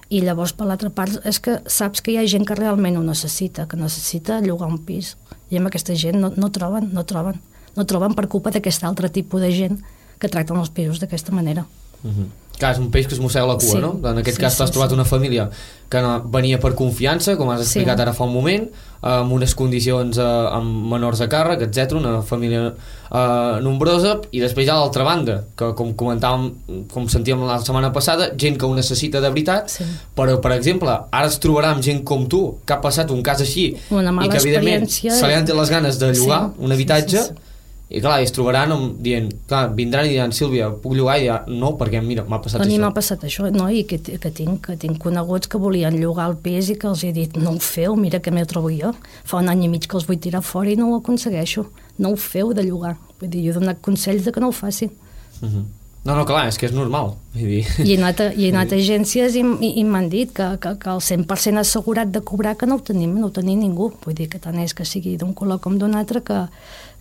I 0.08 0.22
llavors, 0.24 0.54
per 0.56 0.68
l'altra 0.68 0.88
part, 0.94 1.18
és 1.28 1.36
que 1.42 1.58
saps 1.68 2.00
que 2.00 2.14
hi 2.14 2.16
ha 2.20 2.28
gent 2.30 2.46
que 2.48 2.56
realment 2.56 2.96
ho 2.96 3.02
necessita, 3.04 3.66
que 3.68 3.76
necessita 3.76 4.40
llogar 4.40 4.70
un 4.70 4.78
pis. 4.86 5.16
I 5.50 5.58
amb 5.58 5.68
aquesta 5.68 5.96
gent 5.98 6.16
no, 6.22 6.32
no 6.36 6.48
troben, 6.54 6.88
no 6.94 7.04
troben. 7.04 7.42
No 7.76 7.84
troben 7.84 8.14
per 8.16 8.28
culpa 8.32 8.54
d'aquest 8.54 8.86
altre 8.88 9.10
tipus 9.12 9.44
de 9.44 9.52
gent 9.52 9.82
que 10.18 10.30
tracten 10.32 10.56
els 10.56 10.72
pisos 10.72 11.02
d'aquesta 11.02 11.34
manera. 11.36 11.66
Uh 12.04 12.10
-huh. 12.10 12.26
Clar, 12.58 12.72
és 12.72 12.78
un 12.80 12.90
peix 12.90 13.06
que 13.06 13.14
es 13.14 13.20
mossega 13.20 13.46
la 13.46 13.54
cua, 13.54 13.60
Sí. 13.70 13.78
no? 13.78 14.00
En 14.02 14.18
aquest 14.18 14.36
Sí, 14.36 14.42
cas 14.42 14.52
sí, 14.52 14.58
t'has 14.58 14.72
trobat 14.72 14.90
sí. 14.90 14.94
una 14.94 15.04
família 15.04 15.48
que 15.88 16.00
no, 16.02 16.24
venia 16.24 16.58
per 16.58 16.74
confiança, 16.74 17.36
com 17.36 17.48
has 17.50 17.60
explicat 17.60 17.96
Sí. 17.96 18.02
ara 18.02 18.12
fa 18.12 18.24
un 18.24 18.32
moment, 18.32 18.68
amb 19.00 19.30
unes 19.32 19.54
condicions 19.54 20.18
eh, 20.18 20.22
amb 20.22 20.90
menors 20.90 21.20
a 21.20 21.28
càrrec, 21.28 21.62
etc, 21.62 21.92
una 21.92 22.20
família 22.20 22.74
eh, 23.12 23.60
nombrosa, 23.62 24.20
i 24.32 24.40
després 24.40 24.66
hi 24.66 24.70
ha 24.70 24.74
l'altra 24.74 25.04
banda, 25.04 25.44
que 25.56 25.72
com 25.74 25.94
comentàvem, 25.94 26.52
com 26.92 27.06
sentíem 27.08 27.40
la 27.46 27.60
setmana 27.60 27.92
passada, 27.92 28.32
gent 28.36 28.58
que 28.58 28.66
ho 28.66 28.74
necessita 28.74 29.20
de 29.20 29.28
veritat, 29.28 29.68
Sí. 29.70 29.84
però, 30.16 30.40
per 30.40 30.52
exemple, 30.52 30.90
ara 31.12 31.26
es 31.28 31.38
trobarà 31.38 31.70
amb 31.72 31.82
gent 31.82 32.02
com 32.04 32.26
tu, 32.26 32.58
que 32.66 32.72
ha 32.74 32.80
passat 32.80 33.10
un 33.12 33.22
cas 33.22 33.40
així, 33.40 33.76
Una 33.90 34.10
mala 34.10 34.26
i 34.26 34.30
que, 34.30 34.36
evidentment, 34.38 34.88
se 34.88 35.26
li 35.28 35.32
han 35.32 35.46
les 35.46 35.70
ganes 35.70 35.98
de 35.98 36.12
llogar 36.12 36.50
Sí, 36.56 36.64
un 36.64 36.72
habitatge, 36.72 37.18
sí, 37.18 37.22
sí, 37.28 37.34
sí. 37.34 37.47
I 37.88 38.02
clar, 38.04 38.18
es 38.20 38.34
trobaran 38.36 38.72
amb, 38.74 38.98
dient, 39.00 39.30
clar, 39.48 39.70
vindran 39.76 40.04
i 40.04 40.10
diran, 40.12 40.32
Sílvia, 40.36 40.68
puc 40.82 40.92
llogar? 40.92 41.14
I 41.22 41.24
ja, 41.30 41.38
no, 41.48 41.70
perquè 41.80 42.02
mira, 42.04 42.24
m'ha 42.28 42.40
passat 42.44 42.60
A 42.60 42.66
mi 42.66 42.74
això. 42.76 42.82
m'ha 42.82 42.90
passat 42.92 43.24
això, 43.24 43.48
no? 43.54 43.70
I 43.72 43.86
que, 43.88 43.96
que, 43.98 44.30
tinc, 44.30 44.60
que 44.66 44.76
tinc 44.76 44.98
coneguts 45.00 45.48
que 45.48 45.56
volien 45.62 45.96
llogar 45.96 46.28
el 46.28 46.36
pis 46.36 46.68
i 46.68 46.76
que 46.76 46.90
els 46.90 47.04
he 47.08 47.14
dit, 47.16 47.38
no 47.40 47.54
ho 47.56 47.62
feu, 47.64 47.96
mira 47.96 48.20
que 48.20 48.30
m'ho 48.34 48.44
trobo 48.44 48.68
jo. 48.74 48.92
Fa 49.24 49.40
un 49.40 49.48
any 49.48 49.64
i 49.64 49.72
mig 49.72 49.88
que 49.88 49.96
els 49.96 50.04
vull 50.08 50.20
tirar 50.20 50.42
fora 50.44 50.68
i 50.68 50.76
no 50.76 50.90
ho 50.92 50.98
aconsegueixo. 51.00 51.64
No 51.98 52.12
ho 52.12 52.20
feu 52.20 52.52
de 52.52 52.66
llogar. 52.68 52.98
Vull 53.22 53.32
dir, 53.32 53.46
jo 53.46 53.56
he 53.56 53.60
donat 53.62 53.80
consells 53.80 54.28
de 54.28 54.32
que 54.36 54.40
no 54.44 54.52
ho 54.52 54.56
facin. 54.56 54.92
Mhm. 55.40 55.64
No, 56.04 56.14
no, 56.14 56.22
clar, 56.24 56.46
és 56.48 56.56
que 56.56 56.64
és 56.68 56.72
normal. 56.72 57.16
Vull 57.34 57.48
dir... 57.50 57.64
I 57.84 57.90
he 57.92 57.96
anat 57.98 58.20
a, 58.22 58.28
i 58.32 58.46
he 58.46 58.52
anat 58.52 58.70
a 58.72 58.76
agències 58.80 59.34
i, 59.36 59.42
i, 59.42 59.72
i 59.80 59.84
m'han 59.84 60.06
dit 60.08 60.30
que, 60.32 60.46
que, 60.62 60.76
que 60.80 60.92
el 60.92 61.02
100% 61.04 61.60
assegurat 61.60 62.08
de 62.12 62.22
cobrar 62.24 62.54
que 62.56 62.68
no 62.70 62.78
ho 62.78 62.84
tenim, 62.84 63.16
no 63.18 63.28
ho 63.28 63.34
tenim 63.34 63.58
ningú. 63.60 63.90
Vull 64.04 64.16
dir 64.16 64.28
que 64.32 64.38
tant 64.40 64.56
és 64.62 64.72
que 64.76 64.86
sigui 64.88 65.16
d'un 65.20 65.34
color 65.36 65.58
com 65.60 65.76
d'un 65.80 65.96
altre 65.98 66.22
que, 66.24 66.38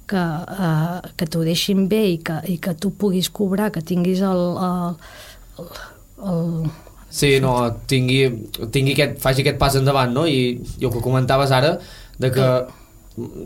que, 0.08 0.24
uh, 0.24 1.02
que 1.20 1.26
t'ho 1.28 1.44
deixin 1.46 1.86
bé 1.92 2.02
i 2.14 2.18
que, 2.24 2.40
i 2.48 2.58
que 2.64 2.74
tu 2.80 2.92
puguis 2.96 3.30
cobrar, 3.30 3.72
que 3.76 3.82
tinguis 3.86 4.22
el, 4.26 4.44
el, 4.68 4.98
el, 5.60 5.72
el 6.32 6.44
Sí, 7.18 7.38
no, 7.40 7.54
tingui, 7.88 8.26
tingui 8.72 8.94
aquest, 8.98 9.20
faci 9.24 9.42
aquest 9.46 9.58
pas 9.62 9.76
endavant, 9.80 10.12
no? 10.14 10.26
I, 10.28 10.58
i 10.80 10.86
el 10.86 10.92
que 10.92 11.00
comentaves 11.02 11.54
ara, 11.56 11.78
de 12.20 12.30
que 12.36 12.48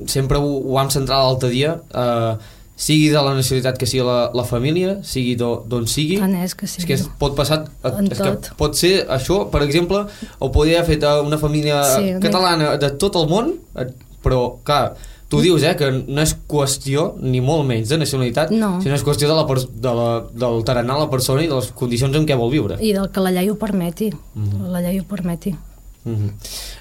sempre 0.09 0.37
ho, 0.41 0.49
ho 0.65 0.73
vam 0.79 0.89
centrar 0.91 1.19
l'altre 1.23 1.51
dia, 1.53 1.75
eh, 1.93 2.33
sigui 2.81 3.11
de 3.13 3.21
la 3.21 3.35
nacionalitat 3.37 3.77
que 3.77 3.85
sigui 3.87 4.03
la, 4.07 4.31
la 4.35 4.43
família, 4.49 4.95
sigui 5.05 5.35
d'o- 5.37 5.61
d'on 5.69 5.85
sigui, 5.87 6.17
Tant 6.19 6.33
és 6.41 6.55
que 6.57 6.65
sí. 6.67 6.81
és 6.81 6.87
que 6.89 6.97
es 6.97 7.05
pot 7.21 7.35
passar 7.37 7.59
a, 7.85 7.91
En 8.01 8.09
és 8.11 8.17
que 8.19 8.55
pot 8.57 8.75
ser 8.79 9.05
això, 9.13 9.43
per 9.53 9.61
exemple 9.67 10.01
ho 10.39 10.49
podria 10.51 10.81
haver 10.81 10.95
fet 10.97 11.05
una 11.21 11.37
família 11.37 11.83
Sí, 11.93 12.15
catalana 12.23 12.73
de 12.81 12.89
tot 12.97 13.15
el 13.21 13.29
món 13.29 13.53
eh, 13.77 13.85
però 14.25 14.57
clar, 14.65 14.95
tu 15.31 15.41
dius 15.43 15.63
eh, 15.63 15.73
que 15.79 15.89
no 15.95 16.21
és 16.21 16.35
qüestió 16.51 17.11
ni 17.23 17.39
molt 17.43 17.65
menys 17.69 17.91
de 17.91 18.01
nacionalitat 18.01 18.51
No. 18.51 18.75
sinó 18.83 18.97
és 18.97 19.05
qüestió 19.07 19.31
de 19.31 19.37
la, 19.37 19.45
de 19.87 19.95
la, 20.01 20.07
del 20.43 20.63
tarannà 20.67 20.99
de 20.99 21.05
la 21.05 21.11
persona 21.13 21.45
i 21.45 21.49
de 21.49 21.55
les 21.55 21.71
condicions 21.71 22.15
en 22.19 22.27
què 22.27 22.37
vol 22.37 22.51
viure 22.51 22.79
I 22.83 22.93
del 22.97 23.11
que 23.13 23.23
la 23.23 23.31
llei 23.31 23.49
ho 23.49 23.57
permeti. 23.59 24.11
Mhm. 24.11 24.71
La 24.73 24.81
llei 24.83 24.99
ho 24.99 25.07
permeti. 25.07 25.55
Mm 26.03 26.15
-hmm. 26.15 26.29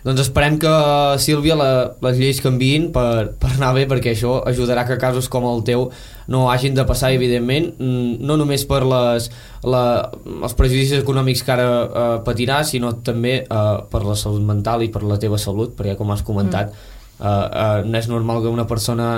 Doncs 0.03 0.21
esperem 0.21 0.59
que, 0.59 0.73
Sílvia, 1.19 1.55
la, 1.55 1.93
les 2.01 2.17
lleis 2.17 2.41
canviïn 2.41 2.91
per, 2.91 3.35
per 3.39 3.51
anar 3.51 3.75
bé, 3.75 3.87
perquè 3.87 4.15
això 4.15 4.43
ajudarà 4.47 4.87
que 4.87 4.97
casos 4.97 5.29
com 5.29 5.45
el 5.45 5.63
teu 5.63 5.91
no 6.27 6.51
hagin 6.51 6.75
de 6.75 6.85
passar, 6.85 7.13
evidentment, 7.13 7.75
mm, 7.79 8.17
no 8.21 8.37
només 8.37 8.65
per 8.65 8.83
les, 8.83 9.31
la, 9.63 10.11
els 10.43 10.55
prejudicis 10.55 11.03
econòmics 11.03 11.43
que 11.43 11.53
ara 11.53 11.69
eh, 11.85 12.25
patiràs, 12.25 12.71
sinó 12.71 12.93
també 12.93 13.45
eh, 13.45 13.77
per 13.91 14.05
la 14.05 14.15
salut 14.15 14.43
mental 14.43 14.83
i 14.83 14.89
per 14.89 15.03
la 15.03 15.19
teva 15.19 15.39
salut, 15.39 15.77
perquè, 15.77 15.97
com 15.97 16.11
has 16.11 16.23
comentat, 16.23 16.71
mm. 16.71 17.00
Eh, 17.21 17.27
eh, 17.29 17.85
no 17.85 17.99
és 17.99 18.09
normal 18.09 18.43
que 18.43 18.53
una 18.53 18.67
persona 18.67 19.11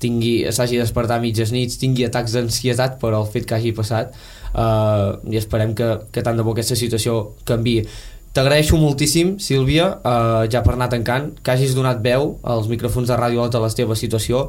tingui 0.00 0.46
s'hagi 0.52 0.78
de 0.78 0.84
despertar 0.84 1.18
a 1.18 1.24
mitges 1.24 1.52
nits, 1.52 1.76
tingui 1.80 2.06
atacs 2.06 2.36
d'ansietat 2.36 3.00
per 3.00 3.12
el 3.16 3.26
fet 3.28 3.48
que 3.48 3.56
hagi 3.58 3.74
passat, 3.76 4.14
eh, 4.54 5.08
i 5.32 5.40
esperem 5.40 5.74
que, 5.74 5.90
que 6.12 6.24
tant 6.24 6.36
de 6.36 6.46
bo 6.46 6.56
aquesta 6.56 6.78
situació 6.78 7.36
canvi 7.44 7.82
T'agraeixo 8.30 8.76
moltíssim, 8.78 9.40
Sílvia, 9.42 9.86
eh, 10.06 10.44
ja 10.52 10.60
per 10.62 10.76
anar 10.76 10.86
tancant, 10.92 11.32
que 11.42 11.50
hagis 11.50 11.74
donat 11.74 11.98
veu 12.04 12.36
als 12.46 12.68
micròfons 12.70 13.10
de 13.10 13.16
Ràdio 13.18 13.42
a 13.42 13.50
la 13.58 13.70
teva 13.74 13.96
situació. 13.98 14.48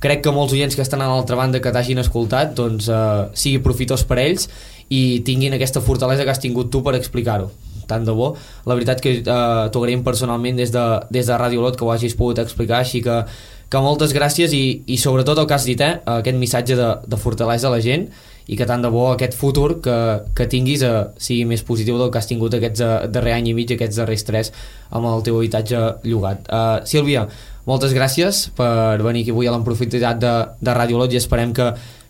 Crec 0.00 0.22
que 0.24 0.32
molts 0.32 0.54
oients 0.54 0.74
que 0.74 0.80
estan 0.80 1.02
a 1.02 1.08
l'altra 1.10 1.36
banda 1.36 1.60
que 1.60 1.70
t'hagin 1.70 1.98
escoltat 1.98 2.54
doncs, 2.56 2.88
eh, 2.88 3.28
sigui 3.34 3.58
profitós 3.58 4.04
per 4.04 4.18
ells 4.24 4.48
i 4.88 5.20
tinguin 5.26 5.52
aquesta 5.52 5.82
fortalesa 5.82 6.24
que 6.24 6.30
has 6.30 6.40
tingut 6.40 6.70
tu 6.70 6.82
per 6.82 6.94
explicar-ho 6.94 7.50
tant 7.88 8.06
de 8.06 8.14
bo. 8.14 8.34
La 8.68 8.76
veritat 8.78 9.02
que 9.04 9.18
eh, 9.18 9.24
t'ho 9.24 9.82
agraïm 9.82 10.04
personalment 10.06 10.58
des 10.60 10.72
de, 10.74 10.86
des 11.10 11.26
de 11.26 11.38
Ràdio 11.40 11.64
Lot 11.64 11.78
que 11.78 11.86
ho 11.86 11.92
hagis 11.94 12.16
pogut 12.18 12.40
explicar, 12.44 12.82
així 12.84 13.02
que, 13.04 13.22
que 13.68 13.84
moltes 13.84 14.14
gràcies 14.16 14.54
i, 14.56 14.64
i 14.86 14.96
sobretot 15.00 15.40
el 15.40 15.48
que 15.48 15.56
has 15.56 15.68
dit, 15.68 15.80
eh, 15.84 16.00
aquest 16.18 16.40
missatge 16.40 16.78
de, 16.78 16.90
de 17.08 17.20
fortalesa 17.20 17.68
a 17.72 17.76
la 17.76 17.84
gent 17.84 18.08
i 18.48 18.56
que 18.56 18.64
tant 18.64 18.80
de 18.80 18.88
bo 18.88 19.10
aquest 19.12 19.36
futur 19.36 19.74
que, 19.84 19.96
que 20.36 20.46
tinguis 20.48 20.82
eh, 20.86 20.94
sigui 21.20 21.44
més 21.50 21.64
positiu 21.68 21.98
del 22.00 22.08
que 22.12 22.20
has 22.20 22.28
tingut 22.30 22.56
aquests 22.56 22.80
eh, 22.84 22.94
darrer 23.12 23.36
any 23.36 23.50
i 23.50 23.54
mig, 23.56 23.74
aquests 23.74 24.00
darrers 24.00 24.24
tres 24.24 24.52
amb 24.88 25.10
el 25.10 25.24
teu 25.26 25.36
habitatge 25.36 25.82
llogat. 26.08 26.48
Uh, 26.48 26.80
Sílvia, 26.88 27.26
moltes 27.68 27.92
gràcies 27.92 28.46
per 28.56 28.96
venir 29.04 29.26
aquí 29.26 29.34
avui 29.34 29.50
a 29.50 29.52
l'emprofunditat 29.52 30.20
de, 30.22 30.34
de 30.64 30.76
Ràdio 30.80 31.00
Lot 31.02 31.12
i 31.12 31.20
esperem 31.20 31.52
que, 31.56 31.68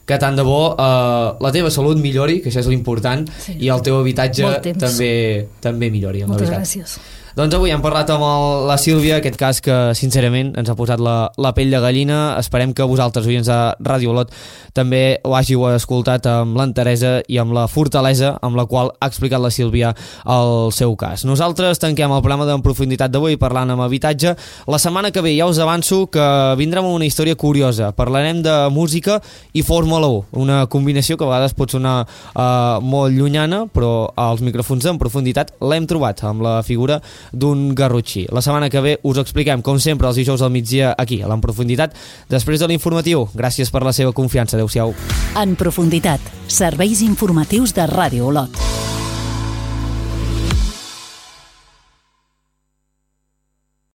que 0.08 0.16
tant 0.20 0.36
de 0.38 0.44
bo 0.46 0.72
uh, 0.72 1.36
la 1.44 1.50
teva 1.52 1.68
salut 1.70 1.98
millori, 2.00 2.38
que 2.40 2.48
això 2.48 2.62
és 2.64 2.68
l'important, 2.72 3.26
Sí. 3.44 3.58
i 3.60 3.68
el 3.68 3.82
teu 3.84 3.98
habitatge 4.00 4.48
també 4.80 5.12
també 5.60 5.90
millori. 5.92 6.24
Moltes 6.24 6.48
gràcies. 6.48 6.98
Doncs 7.38 7.54
avui 7.54 7.70
hem 7.70 7.78
parlat 7.78 8.08
amb 8.10 8.24
el, 8.26 8.64
la 8.66 8.74
Sílvia, 8.82 9.20
aquest 9.20 9.36
cas 9.38 9.60
que 9.62 9.74
sincerament 9.94 10.48
ens 10.58 10.66
ha 10.72 10.74
posat 10.74 10.98
la, 10.98 11.28
la 11.38 11.52
pell 11.54 11.70
de 11.70 11.78
gallina. 11.78 12.16
Esperem 12.40 12.72
que 12.74 12.82
vosaltres, 12.82 13.28
oients 13.30 13.46
de 13.46 13.58
Ràdio 13.86 14.10
Olot, 14.10 14.32
també 14.74 15.20
ho 15.22 15.36
hàgiu 15.38 15.62
escoltat 15.68 16.26
amb 16.26 16.58
l'enteresa 16.58 17.20
i 17.30 17.38
amb 17.38 17.54
la 17.54 17.68
fortalesa 17.70 18.32
amb 18.42 18.58
la 18.58 18.64
qual 18.66 18.90
ha 18.98 19.06
explicat 19.06 19.38
la 19.38 19.52
Sílvia 19.54 19.92
el 20.34 20.72
seu 20.74 20.96
cas. 20.98 21.22
Nosaltres 21.30 21.78
tanquem 21.78 22.10
el 22.10 22.24
programa 22.24 22.48
d'en 22.48 22.64
profunditat 22.64 23.14
d'avui 23.14 23.38
parlant 23.38 23.70
amb 23.70 23.86
habitatge. 23.86 24.34
La 24.66 24.82
setmana 24.82 25.14
que 25.14 25.22
ve 25.22 25.36
ja 25.36 25.46
us 25.46 25.62
avanço 25.62 26.08
que 26.10 26.26
vindrem 26.58 26.90
amb 26.90 26.98
una 26.98 27.06
història 27.06 27.38
curiosa. 27.38 27.92
Parlarem 27.94 28.42
de 28.42 28.56
música 28.74 29.20
i 29.54 29.62
Fórmula 29.62 30.10
1, 30.10 30.42
una 30.42 30.58
combinació 30.66 31.14
que 31.14 31.22
a 31.22 31.30
vegades 31.30 31.54
pot 31.54 31.70
sonar 31.78 32.00
eh, 32.02 32.82
molt 32.82 33.14
llunyana, 33.14 33.68
però 33.70 34.10
als 34.18 34.42
micròfons 34.42 34.90
en 34.90 34.98
profunditat 34.98 35.54
l'hem 35.62 35.86
trobat 35.86 36.26
amb 36.26 36.42
la 36.42 36.58
figura 36.66 36.98
d'un 37.32 37.74
garrotxí. 37.74 38.26
La 38.32 38.42
setmana 38.44 38.70
que 38.70 38.82
ve 38.84 38.98
us 39.02 39.18
expliquem, 39.18 39.62
com 39.62 39.80
sempre, 39.80 40.08
els 40.08 40.16
dijous 40.20 40.42
al 40.42 40.54
migdia 40.54 40.94
aquí, 40.98 41.22
a 41.22 41.28
l'Enprofunditat, 41.30 41.96
després 42.30 42.60
de 42.60 42.68
l'informatiu. 42.70 43.28
Gràcies 43.34 43.70
per 43.70 43.84
la 43.86 43.92
seva 43.92 44.12
confiança. 44.12 44.56
Adéu-siau. 44.58 44.94
En 45.38 45.56
profunditat, 45.56 46.20
serveis 46.46 47.02
informatius 47.02 47.74
de 47.74 47.86
Ràdio 47.86 48.32
Olot. 48.32 49.07